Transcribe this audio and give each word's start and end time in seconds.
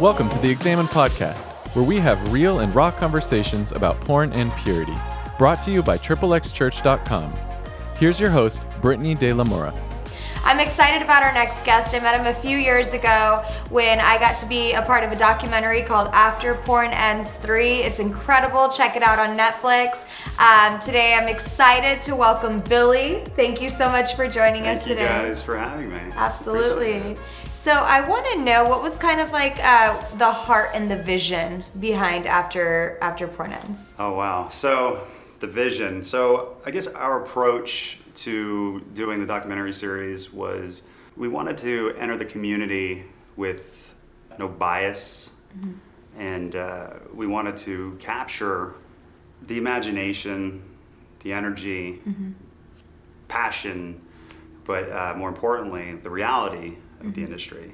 Welcome 0.00 0.30
to 0.30 0.38
the 0.38 0.48
Examine 0.48 0.86
Podcast, 0.86 1.52
where 1.74 1.84
we 1.84 1.98
have 1.98 2.32
real 2.32 2.60
and 2.60 2.74
raw 2.74 2.90
conversations 2.90 3.72
about 3.72 4.00
porn 4.00 4.32
and 4.32 4.50
purity. 4.52 4.96
Brought 5.36 5.62
to 5.64 5.70
you 5.70 5.82
by 5.82 5.98
triplexchurch.com. 5.98 7.34
Here's 7.98 8.18
your 8.18 8.30
host, 8.30 8.64
Brittany 8.80 9.14
De 9.14 9.30
La 9.34 9.44
Mora. 9.44 9.74
I'm 10.42 10.58
excited 10.58 11.02
about 11.02 11.22
our 11.22 11.34
next 11.34 11.66
guest. 11.66 11.94
I 11.94 12.00
met 12.00 12.18
him 12.18 12.26
a 12.26 12.40
few 12.40 12.56
years 12.56 12.94
ago 12.94 13.44
when 13.68 14.00
I 14.00 14.16
got 14.18 14.38
to 14.38 14.46
be 14.46 14.72
a 14.72 14.80
part 14.80 15.04
of 15.04 15.12
a 15.12 15.16
documentary 15.16 15.82
called 15.82 16.08
After 16.14 16.54
Porn 16.54 16.92
Ends 16.92 17.36
3. 17.36 17.80
It's 17.80 17.98
incredible. 17.98 18.70
Check 18.70 18.96
it 18.96 19.02
out 19.02 19.18
on 19.18 19.36
Netflix. 19.36 20.06
Um, 20.38 20.78
today 20.78 21.12
I'm 21.12 21.28
excited 21.28 22.00
to 22.06 22.16
welcome 22.16 22.58
Billy. 22.60 23.22
Thank 23.36 23.60
you 23.60 23.68
so 23.68 23.90
much 23.90 24.14
for 24.14 24.26
joining 24.28 24.62
Thank 24.62 24.80
us 24.80 24.86
you 24.86 24.94
today. 24.94 25.06
guys 25.06 25.42
for 25.42 25.58
having 25.58 25.90
me. 25.90 26.00
Absolutely. 26.16 27.18
So 27.60 27.72
I 27.72 28.00
want 28.00 28.24
to 28.32 28.38
know 28.38 28.64
what 28.64 28.82
was 28.82 28.96
kind 28.96 29.20
of 29.20 29.32
like 29.32 29.62
uh, 29.62 30.02
the 30.16 30.30
heart 30.32 30.70
and 30.72 30.90
the 30.90 30.96
vision 30.96 31.62
behind 31.78 32.26
After 32.26 32.96
After 33.02 33.28
Porn 33.28 33.52
Ends. 33.52 33.92
Oh 33.98 34.14
wow. 34.14 34.48
So 34.48 35.06
the 35.40 35.46
vision. 35.46 36.02
So 36.02 36.56
I 36.64 36.70
guess 36.70 36.86
our 36.94 37.22
approach 37.22 37.98
to 38.24 38.80
doing 38.94 39.20
the 39.20 39.26
documentary 39.26 39.74
series 39.74 40.32
was 40.32 40.84
we 41.18 41.28
wanted 41.28 41.58
to 41.58 41.92
enter 41.98 42.16
the 42.16 42.24
community 42.24 43.04
with 43.36 43.94
no 44.38 44.48
bias, 44.48 45.36
and 46.16 46.56
uh, 46.56 46.94
we 47.12 47.26
wanted 47.26 47.58
to 47.58 47.94
capture 48.00 48.72
the 49.42 49.58
imagination, 49.58 50.62
the 51.18 51.34
energy, 51.34 52.00
passion, 53.28 54.00
but 54.64 54.90
uh, 54.90 55.12
more 55.14 55.28
importantly, 55.28 55.96
the 55.96 56.08
reality 56.08 56.76
of 57.00 57.14
the 57.14 57.22
industry. 57.22 57.72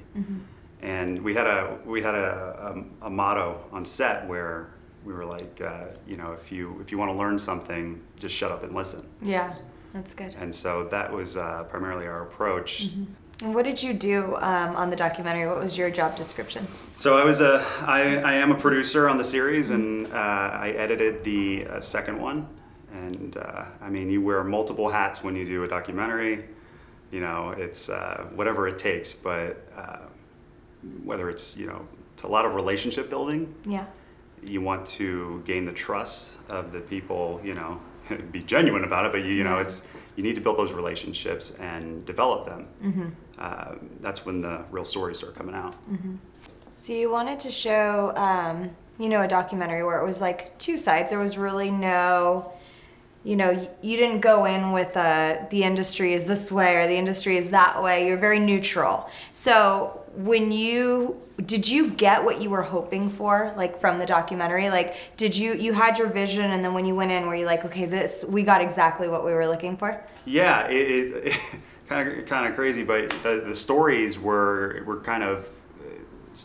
And 0.82 1.22
we 1.22 1.34
had 1.34 1.46
a 1.46 1.78
we 1.84 2.02
had 2.02 2.14
a, 2.14 2.84
a, 3.02 3.06
a 3.06 3.10
motto 3.10 3.66
on 3.72 3.84
set 3.84 4.26
where 4.28 4.74
we 5.04 5.14
were 5.14 5.24
like, 5.24 5.60
uh, 5.60 5.86
you 6.06 6.16
know, 6.16 6.32
if 6.32 6.52
you 6.52 6.78
if 6.80 6.92
you 6.92 6.98
want 6.98 7.10
to 7.10 7.16
learn 7.16 7.38
something, 7.38 8.02
just 8.18 8.34
shut 8.34 8.52
up 8.52 8.62
and 8.62 8.74
listen. 8.74 9.06
Yeah, 9.22 9.54
that's 9.94 10.14
good. 10.14 10.34
And 10.38 10.54
so 10.54 10.84
that 10.88 11.10
was 11.10 11.36
uh, 11.36 11.64
primarily 11.64 12.06
our 12.06 12.22
approach. 12.24 12.90
And 13.42 13.54
what 13.54 13.64
did 13.64 13.82
you 13.82 13.92
do 13.92 14.36
um, 14.36 14.76
on 14.76 14.88
the 14.90 14.96
documentary? 14.96 15.46
What 15.46 15.58
was 15.58 15.76
your 15.76 15.90
job 15.90 16.16
description? 16.16 16.66
So 16.98 17.18
I 17.18 17.24
was 17.24 17.40
a 17.40 17.64
I, 17.80 18.16
I 18.18 18.34
am 18.34 18.50
a 18.50 18.54
producer 18.54 19.08
on 19.08 19.16
the 19.16 19.24
series, 19.24 19.70
and 19.70 20.06
uh, 20.08 20.10
I 20.16 20.70
edited 20.76 21.24
the 21.24 21.66
uh, 21.66 21.80
second 21.80 22.20
one. 22.20 22.48
And 22.92 23.36
uh, 23.36 23.64
I 23.80 23.90
mean, 23.90 24.10
you 24.10 24.22
wear 24.22 24.42
multiple 24.44 24.88
hats 24.88 25.22
when 25.22 25.36
you 25.36 25.44
do 25.44 25.64
a 25.64 25.68
documentary. 25.68 26.44
You 27.10 27.20
know, 27.20 27.50
it's 27.56 27.88
uh, 27.88 28.26
whatever 28.34 28.66
it 28.68 28.78
takes, 28.78 29.12
but 29.12 29.66
uh, 29.76 30.06
whether 31.04 31.30
it's 31.30 31.56
you 31.56 31.66
know, 31.66 31.86
it's 32.14 32.24
a 32.24 32.28
lot 32.28 32.44
of 32.44 32.54
relationship 32.54 33.08
building. 33.10 33.54
Yeah. 33.64 33.86
You 34.42 34.60
want 34.60 34.86
to 34.98 35.42
gain 35.46 35.64
the 35.64 35.72
trust 35.72 36.34
of 36.48 36.72
the 36.72 36.80
people. 36.80 37.40
You 37.44 37.54
know, 37.54 37.80
be 38.32 38.42
genuine 38.42 38.84
about 38.84 39.06
it, 39.06 39.12
but 39.12 39.22
you, 39.24 39.32
you 39.34 39.44
know, 39.44 39.58
it's 39.58 39.86
you 40.16 40.22
need 40.22 40.34
to 40.34 40.40
build 40.40 40.56
those 40.56 40.72
relationships 40.72 41.50
and 41.52 42.04
develop 42.06 42.46
them. 42.46 43.16
Uh, 43.38 43.74
that's 44.00 44.24
when 44.24 44.40
the 44.40 44.64
real 44.70 44.84
stories 44.84 45.18
start 45.18 45.34
coming 45.34 45.54
out. 45.54 45.74
Mhm. 45.90 46.16
So 46.68 46.92
you 46.92 47.10
wanted 47.10 47.38
to 47.40 47.50
show, 47.50 48.12
um, 48.16 48.70
you 48.98 49.08
know, 49.08 49.22
a 49.22 49.28
documentary 49.28 49.82
where 49.84 50.00
it 50.00 50.06
was 50.06 50.20
like 50.20 50.56
two 50.58 50.76
sides. 50.76 51.10
There 51.10 51.18
was 51.18 51.36
really 51.38 51.70
no, 51.70 52.50
you 53.26 53.34
know, 53.34 53.50
you 53.82 53.96
didn't 53.96 54.20
go 54.20 54.44
in 54.44 54.70
with 54.70 54.92
the 54.94 55.62
industry 55.62 56.12
is 56.12 56.26
this 56.26 56.52
way 56.52 56.76
or 56.76 56.86
the 56.86 56.96
industry 56.96 57.36
is 57.36 57.50
that 57.50 57.82
way. 57.82 58.06
You're 58.06 58.16
very 58.18 58.38
neutral. 58.38 59.10
So 59.32 60.02
when 60.14 60.52
you 60.52 61.20
did 61.44 61.68
you 61.68 61.90
get 61.90 62.24
what 62.24 62.40
you 62.40 62.48
were 62.48 62.62
hoping 62.62 63.10
for 63.10 63.52
like 63.54 63.78
from 63.78 63.98
the 63.98 64.06
documentary 64.06 64.70
like 64.70 64.96
did 65.18 65.36
you 65.36 65.52
you 65.52 65.74
had 65.74 65.98
your 65.98 66.08
vision 66.08 66.52
and 66.52 66.64
then 66.64 66.72
when 66.72 66.86
you 66.86 66.94
went 66.94 67.10
in 67.10 67.26
were 67.26 67.34
you 67.34 67.44
like 67.44 67.66
okay 67.66 67.84
this 67.84 68.24
we 68.26 68.42
got 68.42 68.62
exactly 68.62 69.08
what 69.08 69.22
we 69.22 69.34
were 69.34 69.46
looking 69.46 69.76
for 69.76 70.02
Yeah, 70.24 70.66
it, 70.68 71.26
it 71.26 71.38
kind 71.88 72.08
of 72.08 72.26
kind 72.26 72.46
of 72.46 72.54
crazy, 72.54 72.82
but 72.82 73.10
the, 73.22 73.42
the 73.46 73.54
stories 73.54 74.18
were 74.18 74.82
were 74.84 75.00
kind 75.00 75.22
of 75.22 75.48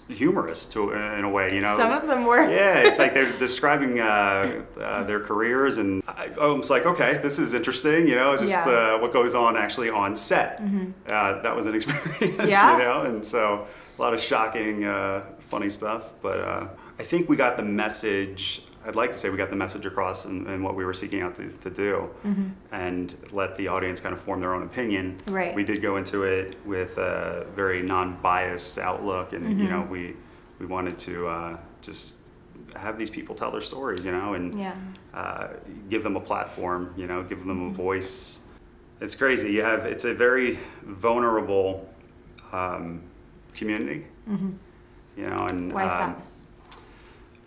humorous 0.08 0.66
to 0.68 0.92
in 0.92 1.24
a 1.26 1.30
way, 1.30 1.54
you 1.54 1.62
know. 1.62 1.78
some 1.78 1.92
of 1.92 2.08
them 2.08 2.26
were 2.26 2.42
yeah, 2.50 2.80
it's 2.80 3.00
like 3.00 3.14
they're 3.14 3.32
describing 3.38 4.00
uh, 4.00 4.64
uh, 4.80 5.04
their 5.04 5.20
careers, 5.20 5.78
and 5.78 6.02
I, 6.08 6.30
I 6.40 6.46
was 6.48 6.70
like, 6.70 6.86
okay, 6.86 7.18
this 7.18 7.40
is 7.40 7.54
interesting, 7.54 8.08
you 8.08 8.16
know, 8.16 8.36
just 8.38 8.52
Yeah. 8.52 8.96
uh, 8.96 9.00
what 9.00 9.12
goes 9.14 9.36
on 9.36 9.58
actually 9.58 9.90
on 9.90 10.16
set. 10.16 10.62
Uh, 11.08 11.42
that 11.42 11.56
was 11.56 11.66
an 11.68 11.76
experience, 11.80 12.50
Yeah? 12.50 12.78
you 12.78 12.84
know, 12.84 13.02
and 13.04 13.24
so 13.26 13.68
a 13.98 14.02
lot 14.02 14.14
of 14.14 14.20
shocking, 14.22 14.86
uh, 14.86 15.24
funny 15.40 15.70
stuff. 15.70 16.14
But 16.22 16.40
uh, 16.40 16.68
I 17.00 17.04
think 17.04 17.28
we 17.30 17.36
got 17.36 17.58
the 17.58 17.64
message. 17.64 18.64
I'd 18.86 18.96
like 18.96 19.12
to 19.12 19.18
say 19.18 19.30
we 19.30 19.38
got 19.38 19.50
the 19.50 19.56
message 19.56 19.86
across 19.86 20.26
and, 20.26 20.48
in 20.48 20.64
what 20.64 20.76
we 20.76 20.84
were 20.86 20.94
seeking 20.94 21.22
out 21.22 21.36
to, 21.36 21.50
to 21.50 21.70
do, 21.70 22.10
and 22.72 23.16
let 23.32 23.56
the 23.56 23.68
audience 23.68 24.00
kind 24.00 24.14
of 24.14 24.22
form 24.22 24.40
their 24.42 24.54
own 24.56 24.64
opinion. 24.64 25.20
Right. 25.30 25.54
We 25.54 25.64
did 25.64 25.82
go 25.82 25.98
into 25.98 26.24
it 26.24 26.56
with 26.66 26.98
a 26.98 27.46
very 27.56 27.82
non-biased 27.84 28.80
outlook, 28.80 29.34
and 29.34 29.60
you 29.60 29.70
know, 29.70 29.82
we 29.82 30.16
we 30.60 30.66
wanted 30.66 30.98
to 31.00 31.28
uh, 31.28 31.58
just 31.82 32.32
have 32.76 32.98
these 32.98 33.10
people 33.10 33.36
tell 33.36 33.52
their 33.52 33.62
stories, 33.62 34.06
you 34.06 34.12
know, 34.12 34.34
and 34.36 34.58
Yeah. 34.58 34.76
uh, 35.14 35.48
give 35.90 36.04
them 36.04 36.16
a 36.16 36.22
platform, 36.22 36.94
you 36.96 37.06
know, 37.08 37.22
give 37.24 37.46
them 37.46 37.68
a 37.68 37.70
voice. 37.74 38.42
It's 39.02 39.16
crazy. 39.16 39.52
You 39.52 39.64
have 39.64 39.86
it's 39.86 40.06
a 40.06 40.14
very 40.14 40.58
vulnerable 40.84 41.92
um, 42.52 43.02
community, 43.54 44.08
you 44.28 45.28
know, 45.30 45.46
and 45.48 45.74
why 45.74 45.86
is 45.86 45.92
um, 45.94 46.00
that 46.00 46.22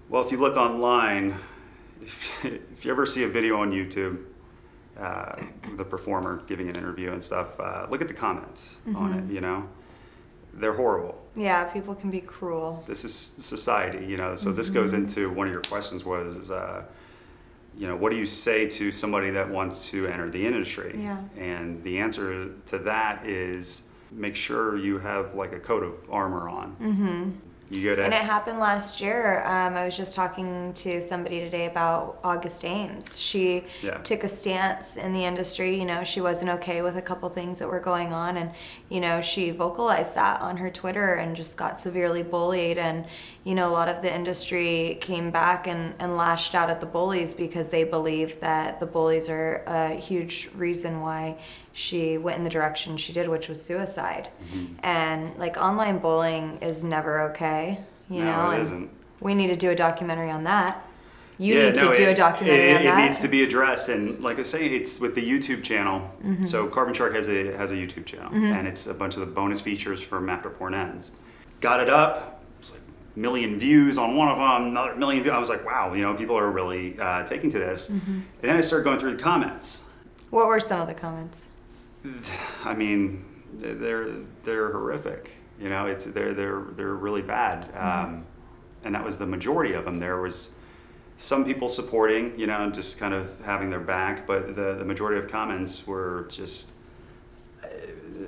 well, 0.09 0.25
if 0.25 0.31
you 0.33 0.39
look 0.39 0.57
online, 0.57 1.37
if, 2.01 2.45
if 2.45 2.85
you 2.85 2.91
ever 2.91 3.07
see 3.07 3.25
a 3.25 3.29
video 3.29 3.57
on 3.59 3.73
YouTube, 3.73 4.19
uh, 4.99 5.37
the 5.77 5.85
performer 5.85 6.43
giving 6.47 6.69
an 6.69 6.77
interview 6.77 7.13
and 7.13 7.23
stuff, 7.23 7.59
uh, 7.59 7.87
look 7.91 8.01
at 8.01 8.09
the 8.09 8.15
comments 8.15 8.79
on 8.87 8.95
Mm-hmm. 8.95 9.31
it. 9.31 9.35
You 9.35 9.41
know, 9.41 9.69
they're 10.53 10.75
horrible. 10.75 11.27
yeah 11.35 11.65
people 11.65 11.97
can 11.97 12.11
be 12.13 12.21
cruel 12.21 12.85
This 12.87 13.05
is 13.05 13.13
society. 13.13 14.07
You 14.07 14.17
know, 14.17 14.37
so 14.37 14.53
this 14.53 14.71
goes 14.71 14.93
into 14.93 15.31
one 15.31 15.47
of 15.49 15.53
your 15.53 15.63
questions 15.63 16.05
was, 16.05 16.37
is, 16.37 16.51
uh, 16.51 16.85
you 17.77 17.89
know, 17.89 17.97
what 17.97 18.11
do 18.13 18.17
you 18.17 18.25
say 18.27 18.69
to 18.69 18.93
somebody 18.93 19.31
that 19.31 19.51
wants 19.51 19.89
to 19.91 20.07
enter 20.07 20.31
the 20.31 20.47
industry? 20.47 20.95
Yeah. 20.97 21.19
And 21.37 21.83
the 21.83 21.99
answer 21.99 22.51
to 22.67 22.79
that 22.79 23.27
is 23.27 23.83
make 24.13 24.37
sure 24.37 24.77
you 24.79 24.99
have 25.01 25.35
like 25.35 25.53
a 25.53 25.59
coat 25.59 25.83
of 25.83 25.95
armor 26.09 26.49
on. 26.49 26.77
Mm-hmm. 26.81 27.31
You 27.75 27.93
And 27.93 28.15
it 28.15 28.23
happened 28.23 28.61
last 28.61 29.01
year. 29.01 29.43
Um, 29.45 29.75
I 29.75 29.85
was 29.85 29.97
just 29.97 30.15
talking 30.15 30.73
to 30.75 31.01
somebody 31.01 31.41
today 31.41 31.67
about 31.67 32.21
August 32.23 32.65
Ames. 32.65 33.21
She 33.21 33.65
Yeah. 33.83 33.97
took 33.99 34.23
a 34.23 34.29
stance 34.29 34.97
in 34.97 35.13
the 35.13 35.25
industry. 35.25 35.77
You 35.77 35.85
know, 35.85 36.05
she 36.05 36.21
wasn't 36.21 36.51
okay 36.53 36.83
with 36.83 36.97
a 36.97 37.03
couple 37.03 37.29
things 37.31 37.59
that 37.59 37.69
were 37.69 37.81
going 37.81 38.13
on, 38.13 38.37
and 38.37 38.53
you 38.89 39.01
know, 39.01 39.21
she 39.21 39.51
vocalized 39.51 40.15
that 40.15 40.41
on 40.41 40.59
her 40.59 40.71
Twitter 40.71 41.15
and 41.15 41.35
just 41.35 41.57
got 41.57 41.81
severely 41.81 42.23
bullied. 42.23 42.79
And 42.79 43.07
you 43.45 43.55
know, 43.55 43.69
a 43.69 43.73
lot 43.73 43.89
of 43.89 44.01
the 44.01 44.13
industry 44.13 44.97
came 45.03 45.31
back 45.31 45.67
and, 45.67 45.95
and 45.99 46.17
lashed 46.17 46.55
out 46.55 46.71
at 46.71 46.81
the 46.81 46.87
bullies 46.87 47.35
because 47.35 47.69
they 47.69 47.85
believe 47.85 48.41
that 48.41 48.81
the 48.81 48.87
bullies 48.87 49.29
are 49.29 49.63
a 49.67 49.91
huge 49.95 50.49
reason 50.55 51.03
why 51.03 51.37
she 51.75 52.17
went 52.17 52.39
in 52.39 52.45
the 52.45 52.49
direction 52.51 52.97
she 52.97 53.13
did, 53.13 53.29
which 53.29 53.49
was 53.49 53.63
suicide. 53.63 54.29
Mm-hmm. 54.53 54.75
And 54.83 55.37
like 55.37 55.59
online 55.59 55.99
bullying 55.99 56.57
is 56.63 56.83
never 56.85 57.21
okay, 57.31 57.81
you 58.09 58.25
No, 58.25 58.31
know. 58.33 58.51
it 58.51 58.55
and 58.55 58.63
isn't. 58.63 58.91
We 59.21 59.35
need 59.35 59.49
to 59.49 59.57
do 59.57 59.71
a 59.71 59.75
documentary 59.75 60.31
on 60.31 60.45
that. 60.45 60.83
You 61.37 61.55
Yeah, 61.55 61.65
need 61.67 61.77
no, 61.77 61.91
to 61.91 61.97
do 61.97 62.03
it- 62.05 62.13
a 62.13 62.15
documentary 62.15 62.71
it, 62.71 62.77
on 62.77 62.81
it 62.81 62.85
that. 62.85 62.99
It 62.99 63.05
needs 63.05 63.19
to 63.19 63.29
be 63.29 63.43
addressed, 63.43 63.89
and 63.91 64.21
like 64.21 64.39
I 64.39 64.43
say, 64.43 64.67
it's 64.69 65.01
with 65.01 65.15
the 65.17 65.29
YouTube 65.29 65.63
channel. 65.63 66.01
Mm-hmm. 66.25 66.45
So 66.45 66.67
Carbon 66.69 66.95
Shark 66.95 67.13
has 67.15 67.29
a 67.29 67.55
has 67.57 67.73
a 67.73 67.75
YouTube 67.75 68.07
channel, 68.07 68.33
and 68.33 68.67
it's 68.69 68.87
a 68.87 68.95
bunch 68.95 69.15
of 69.17 69.21
the 69.21 69.27
bonus 69.27 69.61
features 69.61 70.01
from 70.01 70.31
After 70.31 70.49
Porn 70.49 70.75
Ends. 70.75 71.13
Got 71.61 71.81
it 71.81 71.91
up. 71.91 72.44
Million 73.17 73.59
views 73.59 73.97
on 73.97 74.17
one 74.17 74.29
of 74.29 74.39
them, 74.39 74.69
another 74.71 74.97
million 74.97 75.23
views. 75.23 75.33
I 75.35 75.39
was 75.39 75.49
like, 75.49 75.65
wow, 75.65 75.93
you 75.95 76.03
know, 76.03 76.15
people 76.15 76.37
are 76.37 76.51
really 76.51 76.99
uh, 76.99 77.25
taking 77.25 77.49
to 77.51 77.59
this. 77.59 77.89
Mm-hmm. 77.89 78.11
And 78.13 78.23
then 78.43 78.57
I 78.57 78.61
started 78.61 78.85
going 78.85 78.99
through 78.99 79.17
the 79.17 79.23
comments. 79.23 79.89
What 80.31 80.49
were 80.49 80.59
some 80.59 80.81
of 80.81 80.89
the 80.89 80.95
comments? 80.95 81.49
I 82.65 82.75
mean, 82.75 83.25
they're 83.53 84.09
they're 84.43 84.73
horrific. 84.73 85.33
You 85.61 85.69
know, 85.69 85.87
it's 85.87 86.07
they're 86.07 86.35
they're 86.35 86.63
they're 86.77 86.95
really 86.95 87.23
bad, 87.23 87.71
um, 87.77 88.25
and 88.83 88.95
that 88.97 89.05
was 89.05 89.19
the 89.19 89.27
majority 89.27 89.75
of 89.75 89.85
them. 89.85 90.01
There 90.01 90.21
was 90.21 90.51
some 91.17 91.45
people 91.45 91.69
supporting, 91.69 92.37
you 92.37 92.49
know, 92.49 92.69
just 92.71 92.99
kind 92.99 93.15
of 93.15 93.41
having 93.45 93.71
their 93.71 93.79
back, 93.79 94.27
but 94.27 94.57
the 94.57 94.75
the 94.75 94.85
majority 94.85 95.21
of 95.25 95.31
comments 95.31 95.87
were 95.87 96.27
just 96.29 96.73
uh, 97.63 97.69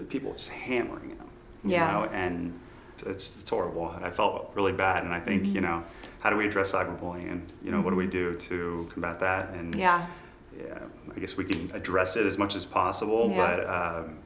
people 0.08 0.32
just 0.34 0.50
hammering 0.50 1.08
them. 1.18 1.28
You 1.64 1.72
Yeah. 1.72 1.90
know, 1.92 2.04
and 2.12 2.60
it's, 3.02 3.40
it's 3.40 3.50
horrible. 3.50 3.88
I 4.02 4.10
felt 4.10 4.50
really 4.54 4.72
bad, 4.72 5.04
and 5.04 5.12
I 5.12 5.20
think 5.20 5.46
you 5.46 5.60
know, 5.60 5.84
how 6.20 6.31
do 6.31 6.37
we 6.37 6.46
address 6.46 6.72
cyberbullying, 6.72 7.31
and 7.31 7.52
you 7.62 7.70
know, 7.70 7.81
what 7.81 7.90
do 7.90 7.96
we 7.96 8.06
do 8.06 8.34
to 8.37 8.88
combat 8.93 9.19
that? 9.20 9.50
And 9.50 9.75
Yeah. 9.75 10.06
yeah, 10.58 10.78
I 11.14 11.19
guess 11.20 11.37
we 11.37 11.44
can 11.44 11.70
address 11.75 12.16
it 12.16 12.26
as 12.26 12.38
much 12.38 12.54
as 12.56 12.64
possible, 12.64 13.31
Yeah. 13.31 13.37
but 13.37 13.69
um, 13.69 14.19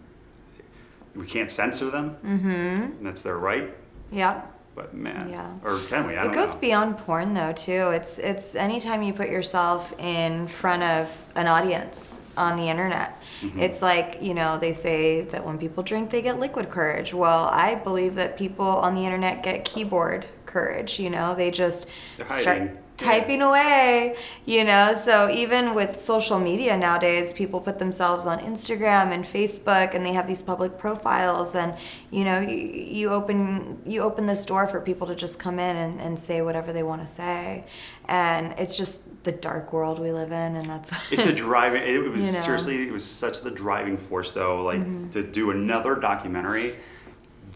we 1.14 1.26
can't 1.26 1.50
censor 1.50 1.90
them. 1.90 2.16
Mm-hmm. 2.24 3.04
That's 3.04 3.22
their 3.22 3.38
right. 3.38 3.74
Yeah. 4.12 4.42
But 4.80 4.94
man, 4.94 5.28
Yeah. 5.30 5.52
or 5.62 5.78
can 5.88 6.06
we? 6.06 6.16
I 6.16 6.24
it 6.26 6.32
goes 6.32 6.54
know. 6.54 6.60
beyond 6.60 6.98
porn 6.98 7.34
though 7.34 7.52
too. 7.52 7.90
It's 7.90 8.18
it's 8.18 8.54
anytime 8.54 9.02
you 9.02 9.12
put 9.12 9.28
yourself 9.28 9.92
in 9.98 10.46
front 10.46 10.82
of 10.82 11.14
an 11.36 11.46
audience 11.46 12.22
on 12.36 12.56
the 12.56 12.68
internet. 12.68 13.20
Mm-hmm. 13.42 13.60
It's 13.60 13.82
like, 13.82 14.18
you 14.22 14.32
know, 14.34 14.58
they 14.58 14.72
say 14.72 15.22
that 15.22 15.44
when 15.44 15.58
people 15.58 15.82
drink 15.82 16.10
they 16.10 16.22
get 16.22 16.38
liquid 16.40 16.70
courage. 16.70 17.12
Well, 17.12 17.44
I 17.52 17.74
believe 17.74 18.14
that 18.14 18.38
people 18.38 18.66
on 18.66 18.94
the 18.94 19.04
internet 19.04 19.42
get 19.42 19.64
keyboard 19.64 20.26
courage, 20.46 20.98
you 20.98 21.10
know. 21.10 21.34
They 21.34 21.50
just 21.50 21.86
They're 22.16 22.26
start 22.28 22.58
hiding. 22.58 22.78
Typing 23.00 23.42
away, 23.42 24.16
you 24.44 24.62
know. 24.64 24.94
So 24.94 25.30
even 25.30 25.74
with 25.74 25.96
social 25.96 26.38
media 26.38 26.76
nowadays, 26.76 27.32
people 27.32 27.60
put 27.60 27.78
themselves 27.78 28.26
on 28.26 28.38
Instagram 28.40 29.10
and 29.12 29.24
Facebook, 29.24 29.94
and 29.94 30.04
they 30.04 30.12
have 30.12 30.26
these 30.26 30.42
public 30.42 30.78
profiles, 30.78 31.54
and 31.54 31.74
you 32.10 32.24
know, 32.24 32.38
you, 32.40 32.56
you 32.56 33.10
open 33.10 33.80
you 33.86 34.02
open 34.02 34.26
this 34.26 34.44
door 34.44 34.66
for 34.68 34.80
people 34.80 35.06
to 35.06 35.14
just 35.14 35.38
come 35.38 35.58
in 35.58 35.76
and, 35.76 36.00
and 36.00 36.18
say 36.18 36.42
whatever 36.42 36.72
they 36.72 36.82
want 36.82 37.00
to 37.00 37.06
say, 37.06 37.64
and 38.06 38.54
it's 38.58 38.76
just 38.76 39.24
the 39.24 39.32
dark 39.32 39.72
world 39.72 39.98
we 39.98 40.12
live 40.12 40.32
in, 40.32 40.56
and 40.56 40.66
that's 40.68 40.90
It's 41.10 41.26
a 41.26 41.32
driving. 41.32 41.82
It 41.82 41.98
was 42.10 42.26
You 42.26 42.32
know. 42.32 42.38
seriously. 42.38 42.82
It 42.88 42.92
was 42.92 43.04
such 43.04 43.40
the 43.42 43.50
driving 43.50 43.96
force, 43.96 44.32
though. 44.32 44.62
Like 44.62 44.80
Mm-hmm. 44.80 45.10
to 45.10 45.22
do 45.22 45.50
another 45.50 45.94
documentary, 45.94 46.74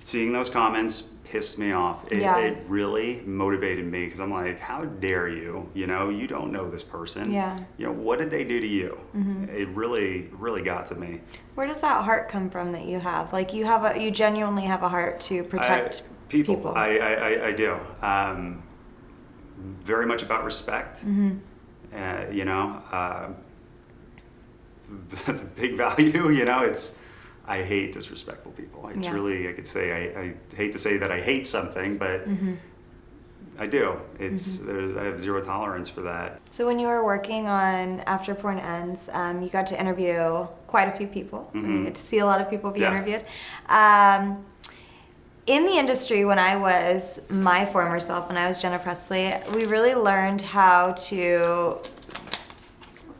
seeing 0.00 0.32
those 0.32 0.50
comments 0.50 1.11
pissed 1.24 1.58
me 1.58 1.72
off. 1.72 2.10
It, 2.12 2.18
Yeah. 2.18 2.38
it 2.38 2.58
really 2.68 3.22
motivated 3.26 3.86
me 3.86 4.04
because 4.04 4.20
I'm 4.20 4.30
like, 4.30 4.60
how 4.60 4.84
dare 4.84 5.28
you? 5.28 5.68
You 5.74 5.86
know, 5.86 6.10
you 6.10 6.26
don't 6.26 6.52
know 6.52 6.68
this 6.68 6.82
person. 6.82 7.32
Yeah. 7.32 7.54
Mm-hmm. 7.54 7.64
You 7.78 7.86
know, 7.86 7.92
what 7.92 8.18
did 8.18 8.30
they 8.30 8.44
do 8.44 8.60
to 8.60 8.66
you? 8.66 8.98
It 9.52 9.68
really, 9.68 10.28
really 10.32 10.62
got 10.62 10.86
to 10.86 10.94
me. 10.94 11.20
Where 11.54 11.66
does 11.66 11.80
that 11.80 12.04
heart 12.04 12.28
come 12.28 12.50
from 12.50 12.72
that 12.72 12.84
you 12.84 12.98
have? 13.00 13.32
Like 13.32 13.52
you 13.54 13.64
have 13.64 13.84
a 13.84 14.00
you 14.00 14.10
genuinely 14.10 14.64
have 14.64 14.82
a 14.82 14.88
heart 14.88 15.20
to 15.20 15.42
protect 15.44 16.02
I, 16.02 16.28
people. 16.28 16.72
I, 16.74 16.98
I, 16.98 17.12
I, 17.12 17.46
I 17.48 17.52
do. 17.52 17.78
Um, 18.02 18.62
very 19.58 20.06
much 20.06 20.22
about 20.22 20.44
respect. 20.44 20.98
Mm-hmm. 20.98 21.38
Uh, 21.94 22.24
you 22.32 22.44
know, 22.44 22.82
uh, 22.92 23.28
that's 25.26 25.40
a 25.40 25.46
big 25.46 25.76
value. 25.76 26.28
You 26.38 26.44
know, 26.44 26.62
it's. 26.62 27.00
I 27.46 27.62
hate 27.62 27.93
disrespectful 27.93 28.52
people. 28.52 28.87
I 28.87 28.93
Yeah. 28.94 29.11
truly, 29.11 29.49
I 29.49 29.52
could 29.52 29.67
say, 29.67 29.93
I, 30.17 30.20
I 30.20 30.35
hate 30.56 30.73
to 30.73 30.79
say 30.79 30.96
that 30.99 31.11
I 31.12 31.20
hate 31.20 31.46
something, 31.46 31.99
but 31.99 32.26
Mm-hmm. 32.29 32.55
I 33.56 33.67
do. 33.67 34.00
It's 34.19 34.58
there's 34.58 34.96
I 34.96 35.05
have 35.05 35.20
zero 35.20 35.41
tolerance 35.41 35.88
for 35.88 36.00
that. 36.02 36.41
So 36.50 36.67
when 36.67 36.81
you 36.81 36.88
were 36.88 37.05
working 37.05 37.46
on 37.46 38.00
After 38.00 38.35
Porn 38.35 38.58
Ends, 38.58 39.08
um, 39.12 39.43
you 39.43 39.49
got 39.49 39.67
to 39.69 39.79
interview 39.79 40.49
quite 40.67 40.88
a 40.88 40.93
few 40.93 41.06
people. 41.06 41.49
and 41.55 41.79
You 41.79 41.85
get 41.85 41.94
to 41.94 42.02
see 42.02 42.19
a 42.19 42.26
lot 42.26 42.41
of 42.41 42.50
people 42.50 42.73
be 42.73 42.81
Yeah. 42.81 42.93
interviewed. 42.93 43.25
Um, 43.69 44.44
in 45.46 45.67
the 45.67 45.73
industry, 45.73 46.25
when 46.25 46.38
I 46.41 46.56
was 46.56 47.20
my 47.31 47.64
former 47.67 48.00
self, 48.00 48.26
when 48.29 48.37
I 48.37 48.49
was 48.49 48.61
Jenna 48.61 48.79
Presley, 48.81 49.32
we 49.55 49.67
really 49.67 49.94
learned 49.94 50.41
how 50.41 50.93
to. 51.11 51.79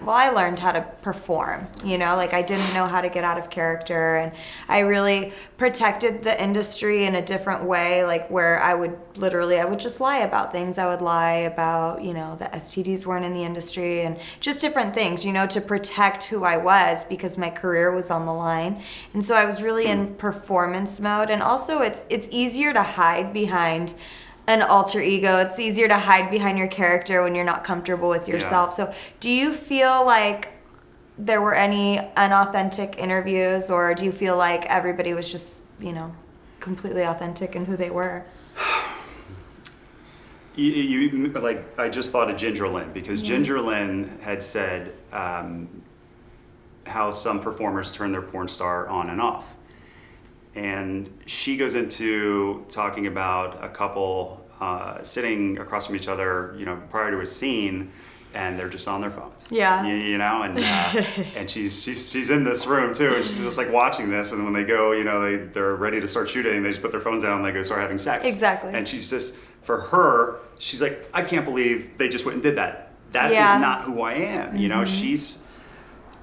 Well, 0.05 0.15
I 0.15 0.29
learned 0.29 0.59
how 0.59 0.73
to 0.73 0.83
perform, 1.01 1.67
you 1.83 1.97
know, 1.97 2.15
like 2.15 2.35
I 2.35 2.43
didn't 2.43 2.75
know 2.75 2.87
how 2.87 3.01
to 3.01 3.09
get 3.09 3.25
out 3.25 3.39
of 3.39 3.49
character, 3.49 4.17
and 4.17 4.33
I 4.69 4.81
really 4.81 5.33
protected 5.57 6.23
the 6.23 6.43
industry 6.43 7.07
in 7.07 7.15
a 7.15 7.23
different 7.23 7.65
way, 7.65 8.05
like 8.05 8.29
where 8.29 8.61
I 8.61 8.75
would 8.75 8.99
literally, 9.17 9.59
I 9.59 9.65
would 9.65 9.79
just 9.79 10.01
lie 10.01 10.19
about 10.19 10.53
things. 10.53 10.77
I 10.77 10.87
would 10.87 11.01
lie 11.01 11.37
about, 11.37 12.03
you 12.03 12.13
know, 12.13 12.37
the 12.37 12.45
STDs 12.47 13.07
weren't 13.07 13.25
in 13.25 13.33
the 13.33 13.45
industry 13.45 14.03
and 14.03 14.19
just 14.41 14.61
different 14.61 14.93
things, 14.93 15.25
you 15.25 15.33
know, 15.33 15.47
to 15.47 15.61
protect 15.63 16.25
who 16.25 16.45
I 16.45 16.59
was 16.59 17.05
because 17.05 17.39
my 17.39 17.49
career 17.49 17.91
was 17.91 18.11
on 18.11 18.27
the 18.27 18.35
line. 18.35 18.83
And 19.15 19.25
so 19.25 19.35
I 19.35 19.47
was 19.47 19.63
really 19.63 19.87
in 19.87 20.09
hmm. 20.09 20.15
performance 20.17 21.01
mode, 21.01 21.31
and 21.31 21.43
also 21.43 21.81
it's 21.81 22.05
it's 22.11 22.29
easier 22.31 22.75
to 22.75 22.83
hide 22.83 23.33
behind 23.33 23.95
an 24.47 24.63
alter 24.63 25.01
ego. 25.01 25.39
It's 25.39 25.59
easier 25.59 25.89
to 25.89 25.99
hide 25.99 26.31
behind 26.31 26.59
your 26.59 26.69
character 26.69 27.23
when 27.23 27.35
you're 27.35 27.45
not 27.45 27.65
comfortable 27.65 28.09
with 28.09 28.29
Yeah. 28.29 28.35
yourself. 28.35 28.75
So, 28.75 28.93
do 29.21 29.31
you 29.31 29.53
feel 29.53 30.05
like 30.05 30.49
there 31.19 31.41
were 31.41 31.55
any 31.55 32.01
unauthentic 32.17 32.99
interviews, 32.99 33.71
or 33.71 33.95
do 33.95 34.05
you 34.05 34.13
feel 34.13 34.37
like 34.37 34.67
everybody 34.67 35.15
was 35.15 35.31
just, 35.31 35.65
you 35.79 35.93
know, 35.93 36.13
completely 36.61 37.03
authentic 37.03 37.55
in 37.55 37.65
who 37.67 37.77
they 37.77 37.91
were? 37.91 38.25
You, 40.57 40.71
you 40.71 41.29
like 41.31 41.77
I 41.81 41.89
just 41.89 42.13
thought 42.13 42.31
of 42.31 42.37
Ginger 42.37 42.69
Lynn 42.69 42.93
because 42.93 43.21
Ginger 43.21 43.61
Lynn 43.61 44.19
had 44.23 44.41
said 44.41 44.93
um, 45.13 45.83
how 46.87 47.11
some 47.11 47.41
performers 47.41 47.91
turn 47.91 48.13
their 48.13 48.23
porn 48.23 48.47
star 48.47 48.87
on 48.89 49.11
and 49.11 49.21
off, 49.21 49.54
and 50.55 51.11
she 51.27 51.57
goes 51.57 51.75
into 51.75 52.65
talking 52.69 53.07
about 53.07 53.63
a 53.65 53.69
couple 53.69 54.45
uh, 54.61 55.03
sitting 55.03 55.59
across 55.59 55.87
from 55.87 55.97
each 55.97 56.09
other, 56.09 56.55
you 56.59 56.65
know, 56.65 56.81
prior 56.91 57.11
to 57.11 57.21
a 57.21 57.27
scene, 57.27 57.91
and 58.35 58.59
they're 58.59 58.69
just 58.69 58.89
on 58.89 59.01
their 59.01 59.11
phones. 59.11 59.49
Yeah. 59.51 59.87
You, 59.87 59.95
you 59.95 60.19
know, 60.19 60.43
and 60.43 60.59
uh, 60.59 60.63
and 61.37 61.49
she's 61.51 61.83
she's 61.83 62.11
she's 62.11 62.31
in 62.31 62.45
this 62.45 62.67
room 62.67 62.95
too, 62.95 63.15
and 63.15 63.25
she's 63.25 63.43
just 63.45 63.59
like 63.59 63.73
watching 63.73 64.11
this, 64.11 64.33
and 64.33 64.45
when 64.45 64.53
they 64.53 64.65
go, 64.65 64.93
you 64.93 65.05
know, 65.05 65.21
they 65.23 65.37
they're 65.37 65.75
ready 65.77 66.01
to 66.01 66.07
start 66.07 66.29
shooting, 66.29 66.63
they 66.63 66.71
just 66.71 66.83
put 66.83 66.91
their 66.91 67.01
phones 67.01 67.23
down, 67.25 67.37
and 67.37 67.45
they 67.45 67.53
go 67.53 67.63
start 67.63 67.81
having 67.81 67.99
sex. 67.99 68.29
Exactly. 68.29 68.73
And 68.75 68.87
she's 68.87 69.11
just 69.11 69.37
for 69.63 69.81
her, 69.81 70.39
she's 70.59 70.83
like, 70.83 71.09
I 71.15 71.23
can't 71.23 71.45
believe 71.45 71.97
they 71.97 72.09
just 72.09 72.25
went 72.25 72.35
and 72.35 72.43
did 72.43 72.57
that. 72.57 72.93
That 73.13 73.27
is 73.27 73.33
Yeah. 73.35 73.59
not 73.59 73.83
who 73.83 74.03
I 74.03 74.15
am. 74.15 74.57
You 74.57 74.69
know, 74.69 74.85
she's. 74.85 75.43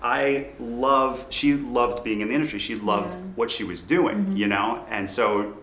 I 0.03 0.48
love. 0.59 1.27
She 1.30 1.53
loved 1.53 2.03
being 2.03 2.21
in 2.21 2.30
the 2.30 2.33
industry. 2.33 2.59
She 2.59 2.75
loved 2.75 3.13
Yeah. 3.13 3.19
what 3.36 3.51
she 3.51 3.63
was 3.63 3.81
doing. 3.81 4.36
You 4.36 4.48
know, 4.48 4.86
and 4.89 5.09
so. 5.09 5.57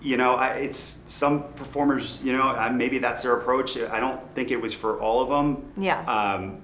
You 0.00 0.18
know, 0.18 0.34
I, 0.34 0.48
it's 0.56 0.76
some 0.78 1.44
performers. 1.54 2.22
You 2.22 2.34
know, 2.36 2.42
I, 2.42 2.68
maybe 2.68 2.98
that's 2.98 3.22
their 3.22 3.34
approach. 3.38 3.78
I 3.78 4.00
don't 4.00 4.20
think 4.34 4.50
it 4.50 4.60
was 4.60 4.74
for 4.74 5.00
all 5.00 5.22
of 5.22 5.30
them. 5.30 5.72
Yeah. 5.82 6.00
Um, 6.04 6.58